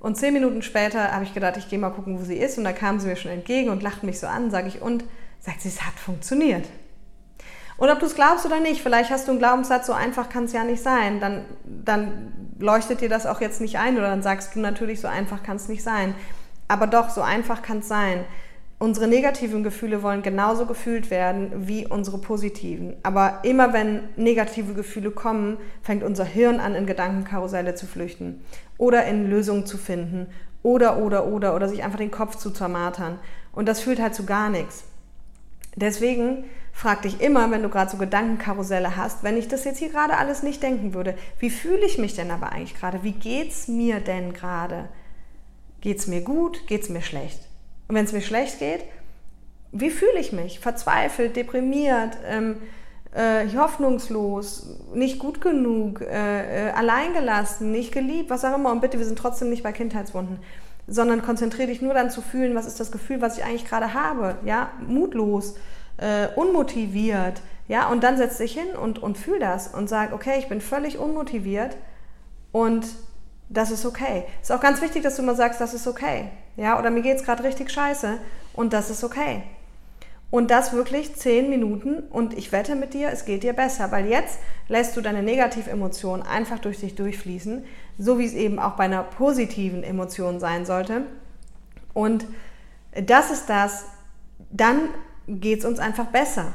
Und 0.03 0.17
zehn 0.17 0.33
Minuten 0.33 0.61
später 0.61 1.13
habe 1.13 1.23
ich 1.23 1.33
gedacht, 1.33 1.55
ich 1.55 1.69
gehe 1.69 1.79
mal 1.79 1.89
gucken, 1.89 2.19
wo 2.19 2.25
sie 2.25 2.35
ist. 2.35 2.57
Und 2.57 2.65
da 2.65 2.73
kam 2.73 2.99
sie 2.99 3.07
mir 3.07 3.15
schon 3.15 3.31
entgegen 3.31 3.69
und 3.69 3.81
lacht 3.81 4.03
mich 4.03 4.19
so 4.19 4.27
an, 4.27 4.51
sage 4.51 4.67
ich, 4.67 4.81
und 4.81 5.05
sagt 5.39 5.61
sie, 5.61 5.69
es 5.69 5.81
hat 5.81 5.93
funktioniert. 5.93 6.67
Und 7.77 7.89
ob 7.89 8.01
du 8.01 8.05
es 8.05 8.13
glaubst 8.13 8.45
oder 8.45 8.59
nicht, 8.59 8.81
vielleicht 8.81 9.11
hast 9.11 9.27
du 9.27 9.31
einen 9.31 9.39
Glaubenssatz, 9.39 9.87
so 9.87 9.93
einfach 9.93 10.27
kann 10.27 10.43
es 10.43 10.51
ja 10.51 10.65
nicht 10.65 10.83
sein, 10.83 11.21
dann, 11.21 11.45
dann 11.63 12.33
leuchtet 12.59 12.99
dir 12.99 13.07
das 13.07 13.25
auch 13.25 13.39
jetzt 13.39 13.61
nicht 13.61 13.79
ein 13.79 13.97
oder 13.97 14.09
dann 14.09 14.21
sagst 14.21 14.53
du 14.55 14.59
natürlich, 14.59 14.99
so 14.99 15.07
einfach 15.07 15.41
kann 15.41 15.55
es 15.55 15.69
nicht 15.69 15.83
sein. 15.83 16.15
Aber 16.67 16.85
doch, 16.85 17.09
so 17.09 17.21
einfach 17.21 17.61
kann 17.61 17.79
es 17.79 17.87
sein. 17.87 18.25
Unsere 18.79 19.07
negativen 19.07 19.63
Gefühle 19.63 20.03
wollen 20.03 20.21
genauso 20.21 20.65
gefühlt 20.65 21.11
werden 21.11 21.67
wie 21.67 21.87
unsere 21.87 22.17
positiven. 22.17 22.97
Aber 23.03 23.39
immer 23.43 23.71
wenn 23.71 24.09
negative 24.17 24.73
Gefühle 24.73 25.11
kommen, 25.11 25.57
fängt 25.81 26.03
unser 26.03 26.25
Hirn 26.25 26.59
an, 26.59 26.75
in 26.75 26.85
Gedankenkarusselle 26.85 27.75
zu 27.75 27.87
flüchten 27.87 28.43
oder 28.83 29.05
in 29.05 29.29
Lösungen 29.29 29.65
zu 29.65 29.77
finden 29.77 30.27
oder, 30.61 30.97
oder, 30.97 31.25
oder, 31.25 31.55
oder 31.55 31.69
sich 31.69 31.83
einfach 31.83 31.99
den 31.99 32.11
Kopf 32.11 32.35
zu 32.35 32.51
zermartern. 32.51 33.17
Und 33.53 33.65
das 33.65 33.79
führt 33.79 34.01
halt 34.01 34.13
zu 34.13 34.25
gar 34.25 34.49
nichts. 34.49 34.83
Deswegen 35.77 36.43
frag 36.73 37.03
dich 37.03 37.21
immer, 37.21 37.49
wenn 37.49 37.63
du 37.63 37.69
gerade 37.69 37.89
so 37.89 37.95
Gedankenkarusselle 37.95 38.97
hast, 38.97 39.23
wenn 39.23 39.37
ich 39.37 39.47
das 39.47 39.63
jetzt 39.63 39.79
hier 39.79 39.87
gerade 39.87 40.17
alles 40.17 40.43
nicht 40.43 40.61
denken 40.61 40.93
würde, 40.93 41.15
wie 41.39 41.49
fühle 41.49 41.85
ich 41.85 41.97
mich 41.97 42.13
denn 42.13 42.29
aber 42.29 42.51
eigentlich 42.51 42.75
gerade? 42.75 43.03
Wie 43.03 43.13
geht's 43.13 43.69
mir 43.69 44.01
denn 44.01 44.33
gerade? 44.33 44.89
Geht's 45.79 46.07
mir 46.07 46.19
gut? 46.19 46.67
Geht's 46.67 46.89
mir 46.89 47.01
schlecht? 47.01 47.39
Und 47.87 47.95
wenn 47.95 48.03
es 48.03 48.11
mir 48.11 48.21
schlecht 48.21 48.59
geht, 48.59 48.83
wie 49.71 49.91
fühle 49.91 50.19
ich 50.19 50.33
mich? 50.33 50.59
Verzweifelt, 50.59 51.37
deprimiert, 51.37 52.17
ähm, 52.27 52.57
äh, 53.13 53.47
hoffnungslos, 53.55 54.67
nicht 54.93 55.19
gut 55.19 55.41
genug, 55.41 56.01
äh, 56.01 56.67
äh, 56.67 56.71
alleingelassen, 56.71 57.71
nicht 57.71 57.91
geliebt, 57.91 58.29
was 58.29 58.43
auch 58.45 58.55
immer. 58.55 58.71
Und 58.71 58.81
bitte, 58.81 58.97
wir 58.97 59.05
sind 59.05 59.19
trotzdem 59.19 59.49
nicht 59.49 59.63
bei 59.63 59.71
Kindheitswunden 59.71 60.39
sondern 60.87 61.21
konzentriere 61.21 61.67
dich 61.67 61.81
nur 61.81 61.93
dann 61.93 62.09
zu 62.09 62.21
fühlen, 62.21 62.55
was 62.55 62.65
ist 62.65 62.79
das 62.79 62.91
Gefühl, 62.91 63.21
was 63.21 63.37
ich 63.37 63.45
eigentlich 63.45 63.65
gerade 63.65 63.93
habe, 63.93 64.35
ja, 64.43 64.71
mutlos, 64.85 65.55
äh, 65.97 66.27
unmotiviert, 66.35 67.41
ja, 67.67 67.87
und 67.89 68.03
dann 68.03 68.17
setz 68.17 68.37
dich 68.37 68.53
hin 68.53 68.75
und, 68.75 69.01
und 69.01 69.17
fühl 69.17 69.39
das 69.39 69.67
und 69.67 69.87
sag, 69.87 70.13
okay, 70.13 70.35
ich 70.39 70.49
bin 70.49 70.59
völlig 70.59 70.97
unmotiviert 70.97 71.77
und 72.51 72.85
das 73.49 73.71
ist 73.71 73.85
okay. 73.85 74.25
Ist 74.41 74.51
auch 74.51 74.59
ganz 74.59 74.81
wichtig, 74.81 75.03
dass 75.03 75.15
du 75.15 75.21
mal 75.23 75.35
sagst, 75.35 75.61
das 75.61 75.73
ist 75.73 75.87
okay, 75.87 76.29
ja, 76.57 76.77
oder 76.77 76.89
mir 76.89 77.01
geht 77.01 77.17
es 77.17 77.23
gerade 77.23 77.43
richtig 77.43 77.71
scheiße 77.71 78.17
und 78.53 78.73
das 78.73 78.89
ist 78.89 79.03
okay. 79.03 79.43
Und 80.33 80.49
das 80.49 80.73
wirklich 80.73 81.15
zehn 81.15 81.47
Minuten 81.51 81.99
und 82.09 82.35
ich 82.35 82.51
wette 82.51 82.75
mit 82.75 82.95
dir, 82.95 83.09
es 83.09 83.25
geht 83.25 83.43
dir 83.43 83.53
besser, 83.53 83.91
weil 83.91 84.07
jetzt 84.07 84.39
lässt 84.67 84.97
du 84.97 85.01
deine 85.01 85.21
Negativemotionen 85.21 86.25
einfach 86.25 86.57
durch 86.57 86.79
dich 86.79 86.95
durchfließen, 86.95 87.63
so 87.99 88.17
wie 88.17 88.25
es 88.25 88.33
eben 88.33 88.57
auch 88.57 88.71
bei 88.71 88.85
einer 88.85 89.03
positiven 89.03 89.83
Emotion 89.83 90.39
sein 90.39 90.65
sollte. 90.65 91.03
Und 91.93 92.25
das 92.95 93.29
ist 93.29 93.47
das, 93.47 93.85
dann 94.49 94.89
geht 95.27 95.59
es 95.59 95.65
uns 95.65 95.77
einfach 95.77 96.07
besser. 96.07 96.53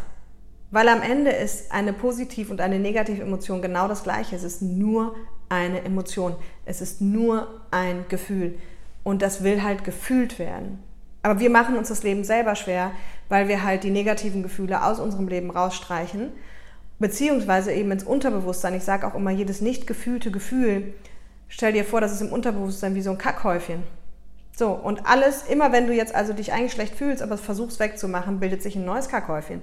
Weil 0.72 0.88
am 0.88 1.00
Ende 1.00 1.30
ist 1.30 1.70
eine 1.70 1.92
positive 1.92 2.50
und 2.50 2.60
eine 2.60 2.80
negative 2.80 3.22
Emotion 3.22 3.62
genau 3.62 3.86
das 3.86 4.02
gleiche. 4.02 4.34
Es 4.34 4.42
ist 4.42 4.60
nur 4.60 5.14
eine 5.50 5.84
Emotion. 5.84 6.34
Es 6.64 6.80
ist 6.80 7.00
nur 7.00 7.60
ein 7.70 8.06
Gefühl. 8.08 8.58
Und 9.04 9.22
das 9.22 9.44
will 9.44 9.62
halt 9.62 9.84
gefühlt 9.84 10.40
werden. 10.40 10.82
Aber 11.22 11.40
wir 11.40 11.50
machen 11.50 11.76
uns 11.76 11.88
das 11.88 12.02
Leben 12.02 12.24
selber 12.24 12.54
schwer, 12.54 12.92
weil 13.28 13.48
wir 13.48 13.64
halt 13.64 13.84
die 13.84 13.90
negativen 13.90 14.42
Gefühle 14.42 14.84
aus 14.84 15.00
unserem 15.00 15.28
Leben 15.28 15.50
rausstreichen, 15.50 16.30
beziehungsweise 16.98 17.72
eben 17.72 17.90
ins 17.90 18.04
Unterbewusstsein. 18.04 18.74
Ich 18.74 18.84
sage 18.84 19.06
auch 19.06 19.14
immer, 19.14 19.30
jedes 19.30 19.60
nicht 19.60 19.86
gefühlte 19.86 20.30
Gefühl, 20.30 20.94
stell 21.48 21.72
dir 21.72 21.84
vor, 21.84 22.00
das 22.00 22.12
ist 22.12 22.20
im 22.20 22.32
Unterbewusstsein 22.32 22.94
wie 22.94 23.02
so 23.02 23.10
ein 23.10 23.18
Kackhäufchen. 23.18 23.82
So, 24.56 24.70
und 24.70 25.06
alles, 25.06 25.44
immer 25.44 25.70
wenn 25.70 25.86
du 25.86 25.94
jetzt 25.94 26.14
also 26.14 26.32
dich 26.32 26.52
eigentlich 26.52 26.72
schlecht 26.72 26.94
fühlst, 26.94 27.22
aber 27.22 27.38
versuchst 27.38 27.78
wegzumachen, 27.78 28.40
bildet 28.40 28.62
sich 28.62 28.74
ein 28.74 28.84
neues 28.84 29.08
Kackhäufchen. 29.08 29.62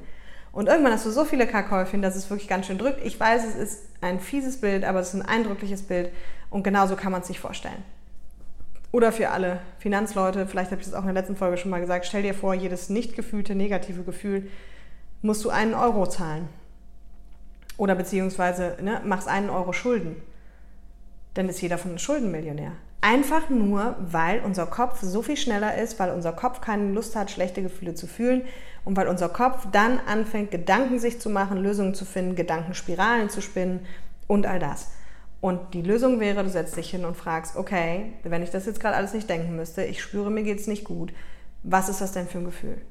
Und 0.54 0.68
irgendwann 0.68 0.94
hast 0.94 1.06
du 1.06 1.10
so 1.10 1.26
viele 1.26 1.48
Kackhäufchen, 1.48 2.02
dass 2.02 2.16
es 2.16 2.30
wirklich 2.30 2.48
ganz 2.48 2.68
schön 2.68 2.78
drückt. 2.78 3.06
Ich 3.06 3.20
weiß, 3.20 3.44
es 3.46 3.56
ist 3.56 3.84
ein 4.00 4.22
fieses 4.22 4.62
Bild, 4.62 4.86
aber 4.86 5.02
es 5.02 5.10
ist 5.10 5.16
ein 5.16 5.28
eindrückliches 5.28 5.82
Bild. 5.82 6.12
Und 6.50 6.64
genauso 6.64 6.96
kann 6.96 7.12
man 7.12 7.22
es 7.22 7.28
sich 7.28 7.42
vorstellen. 7.42 7.84
Oder 8.96 9.12
für 9.12 9.30
alle 9.30 9.60
Finanzleute, 9.80 10.48
vielleicht 10.48 10.72
habe 10.72 10.80
ich 10.80 10.88
das 10.88 10.96
auch 10.96 11.02
in 11.02 11.08
der 11.08 11.16
letzten 11.16 11.36
Folge 11.36 11.58
schon 11.58 11.70
mal 11.70 11.82
gesagt, 11.82 12.06
stell 12.06 12.22
dir 12.22 12.34
vor, 12.34 12.54
jedes 12.54 12.88
nicht 12.88 13.14
gefühlte 13.14 13.54
negative 13.54 14.04
Gefühl 14.04 14.50
musst 15.22 15.44
du 15.44 15.50
einen 15.50 15.74
Euro 15.74 16.08
zahlen. 16.08 16.48
Oder 17.76 17.96
beziehungsweise 17.96 18.78
ne, 18.82 19.02
machst 19.04 19.28
einen 19.28 19.50
Euro 19.50 19.74
Schulden. 19.74 20.16
Dann 21.34 21.50
ist 21.50 21.62
jeder 21.62 21.78
von 21.78 21.92
uns 21.92 22.04
Schuldenmillionär. 22.04 22.72
Einfach 23.02 23.50
nur, 23.50 23.98
weil 24.00 24.40
unser 24.40 24.66
Kopf 24.66 25.02
so 25.02 25.22
viel 25.22 25.36
schneller 25.36 25.78
ist, 25.78 26.00
weil 26.00 26.12
unser 26.12 26.32
Kopf 26.32 26.62
keine 26.62 26.94
Lust 26.94 27.18
hat, 27.18 27.30
schlechte 27.30 27.62
Gefühle 27.62 27.96
zu 27.96 28.08
fühlen 28.08 28.44
und 28.86 28.96
weil 28.96 29.10
unser 29.10 29.28
Kopf 29.28 29.68
dann 29.74 30.00
anfängt, 30.08 30.52
Gedanken 30.52 31.00
sich 31.00 31.20
zu 31.20 31.30
machen, 31.30 31.62
Lösungen 31.62 31.96
zu 31.96 32.06
finden, 32.06 32.38
Gedankenspiralen 32.38 33.30
zu 33.30 33.42
spinnen 33.42 33.86
und 34.28 34.46
all 34.46 34.60
das. 34.60 34.95
Und 35.46 35.76
die 35.76 35.84
Lösung 35.84 36.20
wäre, 36.20 36.44
du 36.44 36.50
setzt 36.50 36.76
dich 36.76 36.90
hin 36.90 37.06
und 37.06 37.16
fragst, 37.16 37.56
okay, 37.56 38.14
wenn 38.24 38.42
ich 38.42 38.50
das 38.50 38.66
jetzt 38.66 38.80
gerade 38.80 38.96
alles 38.96 39.14
nicht 39.14 39.30
denken 39.30 39.56
müsste, 39.56 39.84
ich 39.84 40.02
spüre, 40.02 40.32
mir 40.32 40.42
geht 40.42 40.60
es 40.60 40.66
nicht 40.66 40.84
gut, 40.86 41.14
was 41.62 41.88
ist 41.88 42.02
das 42.02 42.14
denn 42.14 42.28
für 42.28 42.40
ein 42.40 42.46
Gefühl? 42.46 42.82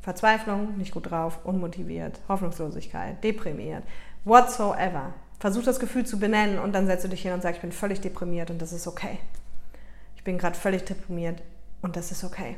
Verzweiflung, 0.00 0.76
nicht 0.78 0.90
gut 0.90 1.12
drauf, 1.12 1.38
unmotiviert, 1.44 2.18
Hoffnungslosigkeit, 2.28 3.22
deprimiert, 3.22 3.84
whatsoever. 4.24 5.14
Versuch 5.38 5.62
das 5.62 5.78
Gefühl 5.78 6.04
zu 6.04 6.18
benennen 6.18 6.58
und 6.58 6.72
dann 6.72 6.88
setzt 6.88 7.04
du 7.04 7.08
dich 7.08 7.22
hin 7.22 7.34
und 7.34 7.40
sagst, 7.40 7.58
ich 7.58 7.62
bin 7.62 7.70
völlig 7.70 8.00
deprimiert 8.00 8.50
und 8.50 8.60
das 8.60 8.72
ist 8.72 8.88
okay. 8.88 9.20
Ich 10.16 10.24
bin 10.24 10.38
gerade 10.38 10.58
völlig 10.58 10.82
deprimiert 10.82 11.40
und 11.82 11.94
das 11.94 12.10
ist 12.10 12.24
okay. 12.24 12.56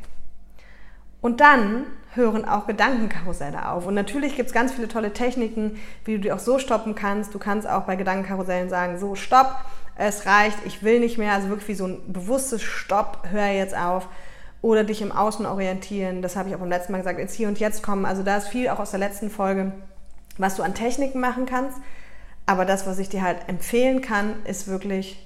Und 1.23 1.41
dann 1.41 1.87
hören 2.15 2.45
auch 2.45 2.67
Gedankenkarusselle 2.67 3.71
auf. 3.71 3.87
Und 3.87 3.95
natürlich 3.95 4.37
gibt 4.37 4.49
es 4.49 4.53
ganz 4.53 4.73
viele 4.73 4.89
tolle 4.89 5.15
Techniken, 5.15 5.79
wie 6.05 6.15
du 6.15 6.21
die 6.21 6.33
auch 6.33 6.39
so 6.39 6.59
stoppen 6.59 6.95
kannst. 6.95 7.33
Du 7.33 7.39
kannst 7.39 7.67
auch 7.67 7.85
bei 7.85 7.97
Gedankenkarussellen 7.97 8.69
sagen, 8.69 8.99
so, 8.99 9.15
stopp, 9.15 9.55
es 9.97 10.27
reicht, 10.27 10.59
ich 10.67 10.83
will 10.83 11.01
nicht 11.01 11.17
mehr. 11.17 11.33
Also 11.33 11.49
wirklich 11.49 11.69
wie 11.69 11.75
so 11.75 11.87
ein 11.87 12.13
bewusstes 12.13 12.61
Stopp, 12.61 13.29
hör 13.31 13.47
jetzt 13.47 13.75
auf. 13.75 14.09
Oder 14.61 14.85
dich 14.85 15.01
im 15.01 15.13
Außen 15.13 15.47
orientieren. 15.47 16.23
Das 16.23 16.37
habe 16.37 16.49
ich 16.49 16.55
auch 16.55 16.61
beim 16.61 16.69
letzten 16.69 16.93
Mal 16.93 16.99
gesagt, 16.99 17.19
ins 17.19 17.35
Hier 17.35 17.49
und 17.49 17.59
Jetzt 17.59 17.83
kommen. 17.83 18.05
Also 18.05 18.23
da 18.23 18.37
ist 18.37 18.49
viel 18.49 18.69
auch 18.69 18.79
aus 18.79 18.91
der 18.91 19.01
letzten 19.01 19.31
Folge, 19.31 19.73
was 20.39 20.57
du 20.57 20.63
an 20.63 20.75
Techniken 20.75 21.21
machen 21.21 21.47
kannst. 21.47 21.79
Aber 22.47 22.65
das, 22.65 22.87
was 22.87 22.99
ich 22.99 23.09
dir 23.09 23.23
halt 23.23 23.49
empfehlen 23.49 24.03
kann, 24.03 24.35
ist 24.45 24.67
wirklich, 24.67 25.25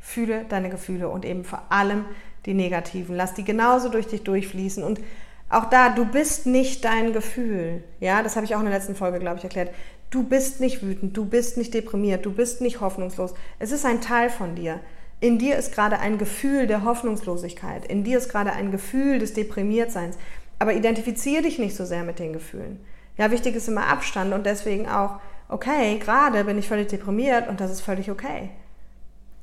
fühle 0.00 0.44
deine 0.48 0.68
Gefühle 0.68 1.08
und 1.08 1.24
eben 1.24 1.44
vor 1.44 1.62
allem 1.70 2.04
die 2.46 2.54
negativen. 2.54 3.16
Lass 3.16 3.34
die 3.34 3.44
genauso 3.44 3.88
durch 3.88 4.06
dich 4.06 4.22
durchfließen. 4.22 4.82
Und 4.82 5.00
auch 5.48 5.66
da, 5.66 5.90
du 5.90 6.04
bist 6.04 6.46
nicht 6.46 6.84
dein 6.84 7.12
Gefühl. 7.12 7.84
Ja, 8.00 8.22
das 8.22 8.36
habe 8.36 8.46
ich 8.46 8.54
auch 8.54 8.60
in 8.60 8.66
der 8.66 8.74
letzten 8.74 8.94
Folge, 8.94 9.18
glaube 9.18 9.38
ich, 9.38 9.44
erklärt. 9.44 9.70
Du 10.10 10.22
bist 10.22 10.60
nicht 10.60 10.82
wütend, 10.82 11.16
du 11.16 11.24
bist 11.24 11.56
nicht 11.56 11.72
deprimiert, 11.72 12.26
du 12.26 12.32
bist 12.32 12.60
nicht 12.60 12.80
hoffnungslos. 12.80 13.34
Es 13.58 13.72
ist 13.72 13.86
ein 13.86 14.00
Teil 14.00 14.30
von 14.30 14.54
dir. 14.54 14.80
In 15.20 15.38
dir 15.38 15.56
ist 15.56 15.72
gerade 15.74 16.00
ein 16.00 16.18
Gefühl 16.18 16.66
der 16.66 16.84
Hoffnungslosigkeit. 16.84 17.86
In 17.86 18.02
dir 18.02 18.18
ist 18.18 18.28
gerade 18.28 18.52
ein 18.52 18.72
Gefühl 18.72 19.18
des 19.18 19.34
Deprimiertseins. 19.34 20.18
Aber 20.58 20.74
identifiziere 20.74 21.42
dich 21.42 21.58
nicht 21.58 21.76
so 21.76 21.84
sehr 21.84 22.02
mit 22.02 22.18
den 22.18 22.32
Gefühlen. 22.32 22.80
Ja, 23.18 23.30
wichtig 23.30 23.54
ist 23.54 23.68
immer 23.68 23.86
Abstand 23.86 24.32
und 24.32 24.46
deswegen 24.46 24.88
auch, 24.88 25.20
okay, 25.48 25.98
gerade 25.98 26.44
bin 26.44 26.58
ich 26.58 26.68
völlig 26.68 26.88
deprimiert 26.88 27.48
und 27.48 27.60
das 27.60 27.70
ist 27.70 27.82
völlig 27.82 28.10
okay. 28.10 28.50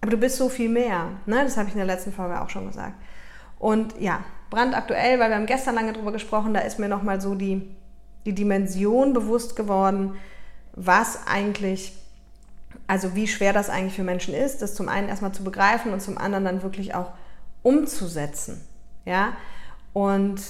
Aber 0.01 0.11
du 0.11 0.17
bist 0.17 0.37
so 0.37 0.49
viel 0.49 0.69
mehr. 0.69 1.09
Ne? 1.25 1.43
Das 1.43 1.57
habe 1.57 1.67
ich 1.67 1.73
in 1.73 1.79
der 1.79 1.87
letzten 1.87 2.13
Folge 2.13 2.41
auch 2.41 2.49
schon 2.49 2.67
gesagt. 2.67 2.93
Und 3.57 3.99
ja, 3.99 4.23
brandaktuell, 4.49 5.19
weil 5.19 5.29
wir 5.29 5.35
haben 5.35 5.45
gestern 5.45 5.75
lange 5.75 5.93
drüber 5.93 6.11
gesprochen, 6.11 6.53
da 6.53 6.61
ist 6.61 6.79
mir 6.79 6.87
nochmal 6.87 7.19
so 7.19 7.35
die, 7.35 7.75
die 8.25 8.33
Dimension 8.33 9.13
bewusst 9.13 9.55
geworden, 9.55 10.15
was 10.73 11.27
eigentlich, 11.27 11.93
also 12.87 13.15
wie 13.15 13.27
schwer 13.27 13.51
das 13.51 13.69
eigentlich 13.69 13.95
für 13.95 14.03
Menschen 14.03 14.33
ist, 14.33 14.61
das 14.61 14.75
zum 14.75 14.87
einen 14.87 15.09
erstmal 15.09 15.33
zu 15.33 15.43
begreifen 15.43 15.91
und 15.91 16.01
zum 16.01 16.17
anderen 16.17 16.45
dann 16.45 16.63
wirklich 16.63 16.95
auch 16.95 17.11
umzusetzen. 17.61 18.61
Ja, 19.05 19.33
und 19.93 20.41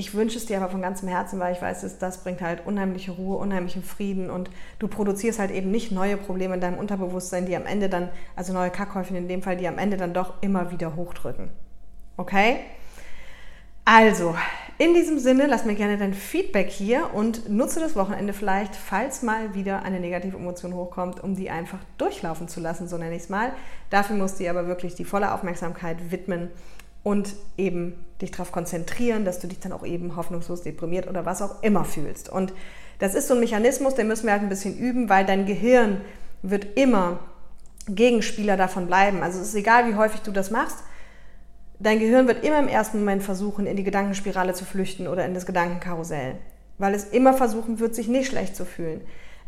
Ich 0.00 0.14
wünsche 0.14 0.38
es 0.38 0.46
dir 0.46 0.56
aber 0.56 0.70
von 0.70 0.80
ganzem 0.80 1.10
Herzen, 1.10 1.38
weil 1.40 1.54
ich 1.54 1.60
weiß, 1.60 1.82
dass 1.82 1.98
das 1.98 2.24
bringt 2.24 2.40
halt 2.40 2.64
unheimliche 2.64 3.10
Ruhe, 3.10 3.36
unheimlichen 3.36 3.82
Frieden 3.82 4.30
und 4.30 4.48
du 4.78 4.88
produzierst 4.88 5.38
halt 5.38 5.50
eben 5.50 5.70
nicht 5.70 5.92
neue 5.92 6.16
Probleme 6.16 6.54
in 6.54 6.62
deinem 6.62 6.78
Unterbewusstsein, 6.78 7.44
die 7.44 7.54
am 7.54 7.66
Ende 7.66 7.90
dann, 7.90 8.08
also 8.34 8.54
neue 8.54 8.70
Kackhäufchen 8.70 9.14
in 9.14 9.28
dem 9.28 9.42
Fall, 9.42 9.58
die 9.58 9.68
am 9.68 9.76
Ende 9.76 9.98
dann 9.98 10.14
doch 10.14 10.40
immer 10.40 10.70
wieder 10.70 10.96
hochdrücken. 10.96 11.50
Okay? 12.16 12.60
Also, 13.84 14.34
in 14.78 14.94
diesem 14.94 15.18
Sinne, 15.18 15.46
lass 15.46 15.66
mir 15.66 15.74
gerne 15.74 15.98
dein 15.98 16.14
Feedback 16.14 16.70
hier 16.70 17.12
und 17.12 17.50
nutze 17.50 17.78
das 17.78 17.94
Wochenende 17.94 18.32
vielleicht, 18.32 18.74
falls 18.74 19.20
mal 19.20 19.54
wieder 19.54 19.82
eine 19.82 20.00
negative 20.00 20.38
Emotion 20.38 20.72
hochkommt, 20.72 21.22
um 21.22 21.36
die 21.36 21.50
einfach 21.50 21.80
durchlaufen 21.98 22.48
zu 22.48 22.60
lassen, 22.60 22.88
so 22.88 22.96
nenne 22.96 23.16
ich 23.16 23.24
es 23.24 23.28
mal. 23.28 23.52
Dafür 23.90 24.16
musst 24.16 24.38
du 24.38 24.44
dir 24.44 24.50
aber 24.50 24.66
wirklich 24.66 24.94
die 24.94 25.04
volle 25.04 25.34
Aufmerksamkeit 25.34 26.10
widmen 26.10 26.48
und 27.02 27.34
eben 27.56 27.94
dich 28.20 28.30
darauf 28.30 28.52
konzentrieren, 28.52 29.24
dass 29.24 29.38
du 29.38 29.46
dich 29.46 29.60
dann 29.60 29.72
auch 29.72 29.84
eben 29.84 30.16
hoffnungslos 30.16 30.62
deprimiert 30.62 31.08
oder 31.08 31.24
was 31.24 31.42
auch 31.42 31.62
immer 31.62 31.84
fühlst. 31.84 32.28
Und 32.28 32.52
das 32.98 33.14
ist 33.14 33.28
so 33.28 33.34
ein 33.34 33.40
Mechanismus, 33.40 33.94
den 33.94 34.08
müssen 34.08 34.26
wir 34.26 34.32
halt 34.32 34.42
ein 34.42 34.48
bisschen 34.50 34.76
üben, 34.76 35.08
weil 35.08 35.24
dein 35.24 35.46
Gehirn 35.46 36.02
wird 36.42 36.76
immer 36.76 37.20
Gegenspieler 37.88 38.56
davon 38.56 38.86
bleiben. 38.86 39.22
Also 39.22 39.40
es 39.40 39.48
ist 39.48 39.54
egal, 39.54 39.88
wie 39.88 39.96
häufig 39.96 40.20
du 40.20 40.30
das 40.30 40.50
machst. 40.50 40.78
Dein 41.78 41.98
Gehirn 41.98 42.28
wird 42.28 42.44
immer 42.44 42.58
im 42.58 42.68
ersten 42.68 42.98
Moment 42.98 43.22
versuchen, 43.22 43.66
in 43.66 43.76
die 43.76 43.84
Gedankenspirale 43.84 44.52
zu 44.52 44.66
flüchten 44.66 45.08
oder 45.08 45.24
in 45.24 45.32
das 45.32 45.46
Gedankenkarussell, 45.46 46.34
weil 46.76 46.94
es 46.94 47.04
immer 47.04 47.32
versuchen 47.32 47.80
wird, 47.80 47.94
sich 47.94 48.06
nicht 48.06 48.28
schlecht 48.28 48.54
zu 48.54 48.66
fühlen. 48.66 49.00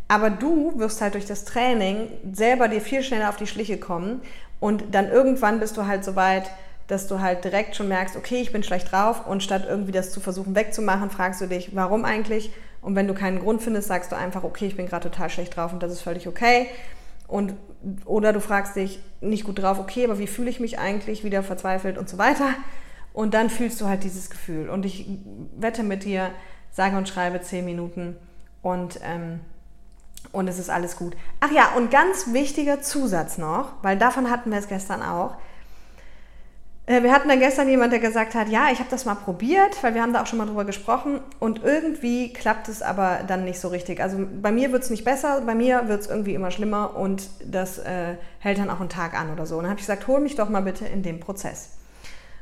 Aber 0.08 0.30
du 0.30 0.78
wirst 0.78 1.02
halt 1.02 1.14
durch 1.14 1.26
das 1.26 1.44
Training 1.44 2.08
selber 2.32 2.68
dir 2.68 2.80
viel 2.80 3.02
schneller 3.02 3.28
auf 3.28 3.36
die 3.36 3.46
Schliche 3.46 3.78
kommen 3.78 4.22
und 4.60 4.94
dann 4.94 5.10
irgendwann 5.10 5.60
bist 5.60 5.76
du 5.76 5.86
halt 5.86 6.04
so 6.04 6.16
weit, 6.16 6.50
dass 6.92 7.09
du 7.09 7.20
halt 7.20 7.42
direkt 7.44 7.74
schon 7.74 7.88
merkst, 7.88 8.16
okay, 8.16 8.42
ich 8.42 8.52
bin 8.52 8.62
schlecht 8.62 8.92
drauf 8.92 9.26
und 9.26 9.42
statt 9.42 9.64
irgendwie 9.66 9.92
das 9.92 10.12
zu 10.12 10.20
versuchen 10.20 10.55
wegzumachen, 10.55 11.09
fragst 11.09 11.40
du 11.40 11.46
dich, 11.46 11.74
warum 11.74 12.05
eigentlich? 12.05 12.52
Und 12.83 12.96
wenn 12.96 13.09
du 13.09 13.14
keinen 13.14 13.38
Grund 13.38 13.62
findest, 13.62 13.88
sagst 13.88 14.12
du 14.12 14.16
einfach, 14.16 14.44
okay, 14.44 14.66
ich 14.66 14.76
bin 14.76 14.87
gerade 14.87 15.09
total 15.09 15.31
schlecht 15.31 15.57
drauf 15.57 15.72
und 15.72 15.83
das 15.83 15.90
ist 15.90 16.02
völlig 16.02 16.28
okay. 16.28 16.68
Und, 17.26 17.55
oder 18.05 18.35
du 18.35 18.40
fragst 18.40 18.76
dich 18.76 19.00
nicht 19.22 19.44
gut 19.44 19.62
drauf, 19.62 19.78
okay, 19.78 20.05
aber 20.05 20.18
wie 20.18 20.26
fühle 20.26 20.50
ich 20.50 20.61
mich 20.61 20.78
eigentlich, 20.78 21.24
wieder 21.24 21.42
verzweifelt 21.42 21.96
und 21.96 22.11
so 22.11 22.18
weiter. 22.18 22.50
Und 23.14 23.33
dann 23.33 23.48
fühlst 23.48 23.81
du 23.81 23.88
halt 23.88 24.05
dieses 24.05 24.28
Gefühl. 24.28 24.68
Und 24.68 24.85
ich 24.85 25.07
wette 25.57 25.83
mit 25.85 26.05
dir, 26.05 26.31
sage 26.70 26.98
und 26.98 27.09
schreibe 27.09 27.40
zehn 27.40 27.64
Minuten 27.64 28.16
und, 28.61 29.00
ähm, 29.02 29.40
und 30.31 30.46
es 30.46 30.59
ist 30.59 30.68
alles 30.68 30.96
gut. 30.96 31.16
Ach 31.40 31.50
ja, 31.50 31.72
und 31.76 31.90
ganz 31.90 32.35
wichtiger 32.35 32.83
Zusatz 32.83 33.38
noch, 33.38 33.72
weil 33.83 33.96
davon 33.96 34.31
hatten 34.31 34.50
wir 34.50 34.59
es 34.59 34.68
gestern 34.68 35.02
auch. 35.02 35.37
Äh, 36.87 37.03
wir 37.03 37.12
hatten 37.12 37.29
dann 37.29 37.38
gestern 37.38 37.68
jemand, 37.68 37.92
der 37.92 38.01
gesagt 38.01 38.35
hat, 38.35 38.49
ja, 38.49 38.68
ich 38.73 38.79
habe 38.79 38.90
das 38.90 39.05
mal 39.05 39.14
probiert, 39.14 39.83
weil 39.83 39.95
wir 39.95 40.03
haben 40.03 40.12
da 40.12 40.23
auch 40.23 40.27
schon 40.27 40.38
mal 40.38 40.47
drüber 40.47 40.64
gesprochen 40.64 41.21
und 41.38 41.62
irgendwie 41.62 42.33
klappt 42.33 42.68
es 42.68 42.83
aber 42.83 43.21
dann 43.27 43.45
nicht 43.45 43.61
so 43.61 43.68
richtig. 43.68 44.01
Also 44.01 44.18
bei 44.40 44.51
mir 44.51 44.73
wird 44.73 44.83
es 44.83 44.90
nicht 44.90 45.05
besser, 45.05 45.42
bei 45.47 45.55
mir 45.55 45.88
wird 45.88 46.01
es 46.01 46.07
irgendwie 46.09 46.35
immer 46.35 46.51
schlimmer 46.51 46.97
und 46.97 47.29
das 47.45 47.79
äh, 47.79 48.16
hält 48.40 48.59
dann 48.59 48.71
auch 48.71 48.81
einen 48.81 48.88
Tag 48.88 49.18
an 49.18 49.33
oder 49.33 49.47
so. 49.47 49.57
Und 49.57 49.62
dann 49.62 49.71
habe 49.71 49.81
ich 49.81 49.87
gesagt, 49.87 50.07
hol 50.09 50.21
mich 50.21 50.35
doch 50.35 50.49
mal 50.49 50.62
bitte 50.62 50.87
in 50.87 51.03
den 51.03 51.21
Prozess. 51.21 51.71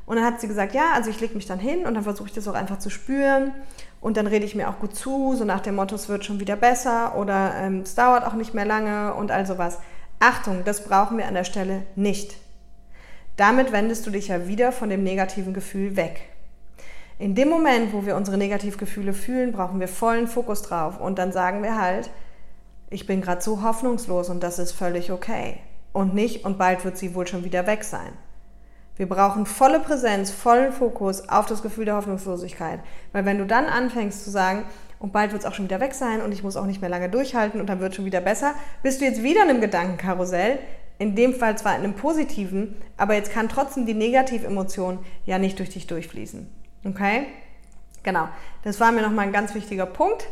Und 0.07 0.16
dann 0.16 0.24
hat 0.24 0.40
sie 0.40 0.48
gesagt, 0.48 0.74
ja, 0.74 0.92
also 0.94 1.11
ich 1.11 1.20
lege 1.20 1.35
mich 1.35 1.46
dann 1.46 1.61
hin 1.61 1.87
und 1.87 1.94
dann 1.94 2.03
versuche 2.03 2.29
ich 2.29 2.35
das 2.35 2.48
auch 2.48 2.55
einfach 2.55 2.79
zu 2.79 2.90
spüren 2.90 3.53
und 4.00 4.16
dann 4.16 4.26
rede 4.26 4.44
ich 4.44 4.55
mir 4.55 4.68
auch 4.68 4.81
gut 4.81 4.96
zu, 4.96 5.35
so 5.37 5.44
nach 5.44 5.61
dem 5.61 5.76
Motto, 5.76 5.94
es 5.94 6.09
wird 6.09 6.24
schon 6.24 6.40
wieder 6.40 6.57
besser 6.57 7.14
oder 7.16 7.55
ähm, 7.57 7.83
es 7.83 7.94
dauert 7.94 8.26
auch 8.26 8.33
nicht 8.33 8.55
mehr 8.55 8.64
lange 8.64 9.14
und 9.14 9.31
all 9.31 9.46
sowas. 9.46 9.79
Achtung, 10.18 10.64
das 10.64 10.85
brauchen 10.85 11.18
wir 11.18 11.29
an 11.29 11.35
der 11.35 11.44
Stelle 11.44 11.83
nicht. 11.94 12.35
Damit 13.40 13.72
wendest 13.72 14.07
du 14.07 14.11
dich 14.11 14.29
ja 14.29 14.48
wieder 14.48 14.70
von 14.70 14.90
dem 14.90 15.03
negativen 15.03 15.55
Gefühl 15.55 15.96
weg. 15.96 16.29
In 17.18 17.35
dem 17.35 17.48
Moment, 17.48 17.94
wo 17.94 18.05
wir 18.05 18.14
unsere 18.14 18.37
Negativgefühle 18.37 19.14
fühlen, 19.14 19.53
brauchen 19.53 19.81
wir 19.81 19.88
vollen 19.88 20.29
Fokus 20.29 20.61
drauf 20.61 21.00
und 21.00 21.18
dann 21.18 21.33
sagen 21.33 21.62
wir 21.62 21.81
halt, 21.81 22.11
ich 22.90 23.07
bin 23.07 23.22
gerade 23.22 23.40
so 23.40 23.62
hoffnungslos 23.62 24.29
und 24.29 24.42
das 24.42 24.59
ist 24.59 24.72
völlig 24.72 25.11
okay. 25.11 25.57
Und 25.94 26.12
nicht, 26.12 26.44
und 26.44 26.59
bald 26.59 26.85
wird 26.85 26.98
sie 26.98 27.14
wohl 27.14 27.26
schon 27.26 27.42
wieder 27.42 27.66
weg 27.66 27.83
sein. 27.83 28.12
Wir 28.96 29.09
brauchen 29.09 29.46
volle 29.46 29.81
Präsenz, 29.81 30.31
vollen 30.31 30.74
Fokus 30.74 31.26
auf 31.31 31.46
das 31.46 31.62
Gefühl 31.62 31.87
der 31.87 31.96
Hoffnungslosigkeit. 31.96 32.81
Weil 33.12 33.24
wenn 33.24 33.38
du 33.38 33.46
dann 33.46 33.64
anfängst 33.64 34.22
zu 34.22 34.29
sagen, 34.29 34.64
und 34.98 35.14
bald 35.14 35.33
wird 35.33 35.44
es 35.44 35.48
auch 35.48 35.55
schon 35.55 35.64
wieder 35.64 35.81
weg 35.81 35.94
sein 35.94 36.20
und 36.20 36.33
ich 36.33 36.42
muss 36.42 36.57
auch 36.57 36.66
nicht 36.66 36.83
mehr 36.83 36.90
lange 36.90 37.09
durchhalten 37.09 37.59
und 37.59 37.68
dann 37.68 37.81
wird 37.81 37.92
es 37.92 37.96
schon 37.96 38.05
wieder 38.05 38.20
besser, 38.20 38.53
bist 38.83 39.00
du 39.00 39.07
jetzt 39.07 39.22
wieder 39.22 39.44
in 39.44 39.48
einem 39.48 39.62
Gedankenkarussell, 39.62 40.59
in 41.00 41.16
dem 41.16 41.32
Fall 41.32 41.56
zwar 41.56 41.76
in 41.76 41.82
einem 41.82 41.94
positiven, 41.94 42.76
aber 42.98 43.14
jetzt 43.14 43.32
kann 43.32 43.48
trotzdem 43.48 43.86
die 43.86 43.94
Negativemotion 43.94 44.98
ja 45.24 45.38
nicht 45.38 45.58
durch 45.58 45.70
dich 45.70 45.86
durchfließen. 45.86 46.46
Okay? 46.84 47.26
Genau. 48.02 48.28
Das 48.64 48.80
war 48.80 48.92
mir 48.92 49.00
nochmal 49.00 49.26
ein 49.26 49.32
ganz 49.32 49.54
wichtiger 49.54 49.86
Punkt. 49.86 50.28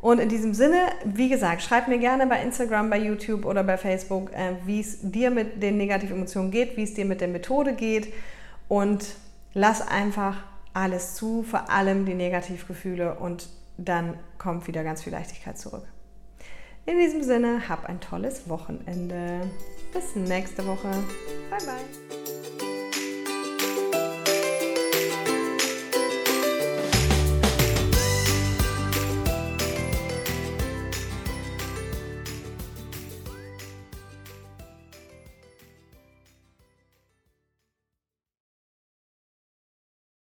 Und 0.00 0.18
in 0.18 0.28
diesem 0.28 0.54
Sinne, 0.54 0.88
wie 1.04 1.28
gesagt, 1.28 1.62
schreib 1.62 1.86
mir 1.86 1.98
gerne 1.98 2.26
bei 2.26 2.42
Instagram, 2.42 2.90
bei 2.90 2.98
YouTube 2.98 3.44
oder 3.44 3.62
bei 3.62 3.78
Facebook, 3.78 4.32
äh, 4.32 4.56
wie 4.66 4.80
es 4.80 4.98
dir 5.02 5.30
mit 5.30 5.62
den 5.62 5.76
Negativemotionen 5.76 6.50
geht, 6.50 6.76
wie 6.76 6.82
es 6.82 6.94
dir 6.94 7.04
mit 7.04 7.20
der 7.20 7.28
Methode 7.28 7.72
geht 7.72 8.12
und 8.66 9.14
lass 9.54 9.86
einfach 9.86 10.42
alles 10.74 11.14
zu, 11.14 11.44
vor 11.44 11.70
allem 11.70 12.06
die 12.06 12.14
Negativgefühle 12.14 13.14
und 13.14 13.48
dann 13.78 14.18
kommt 14.36 14.66
wieder 14.66 14.82
ganz 14.82 15.04
viel 15.04 15.12
Leichtigkeit 15.12 15.56
zurück. 15.56 15.84
In 16.86 16.98
diesem 16.98 17.22
Sinne, 17.22 17.68
hab 17.68 17.88
ein 17.88 18.00
tolles 18.00 18.48
Wochenende. 18.48 19.42
Bis 19.92 20.14
nächste 20.16 20.66
Woche. 20.66 20.90
Bye 21.50 21.66
bye. 21.66 22.21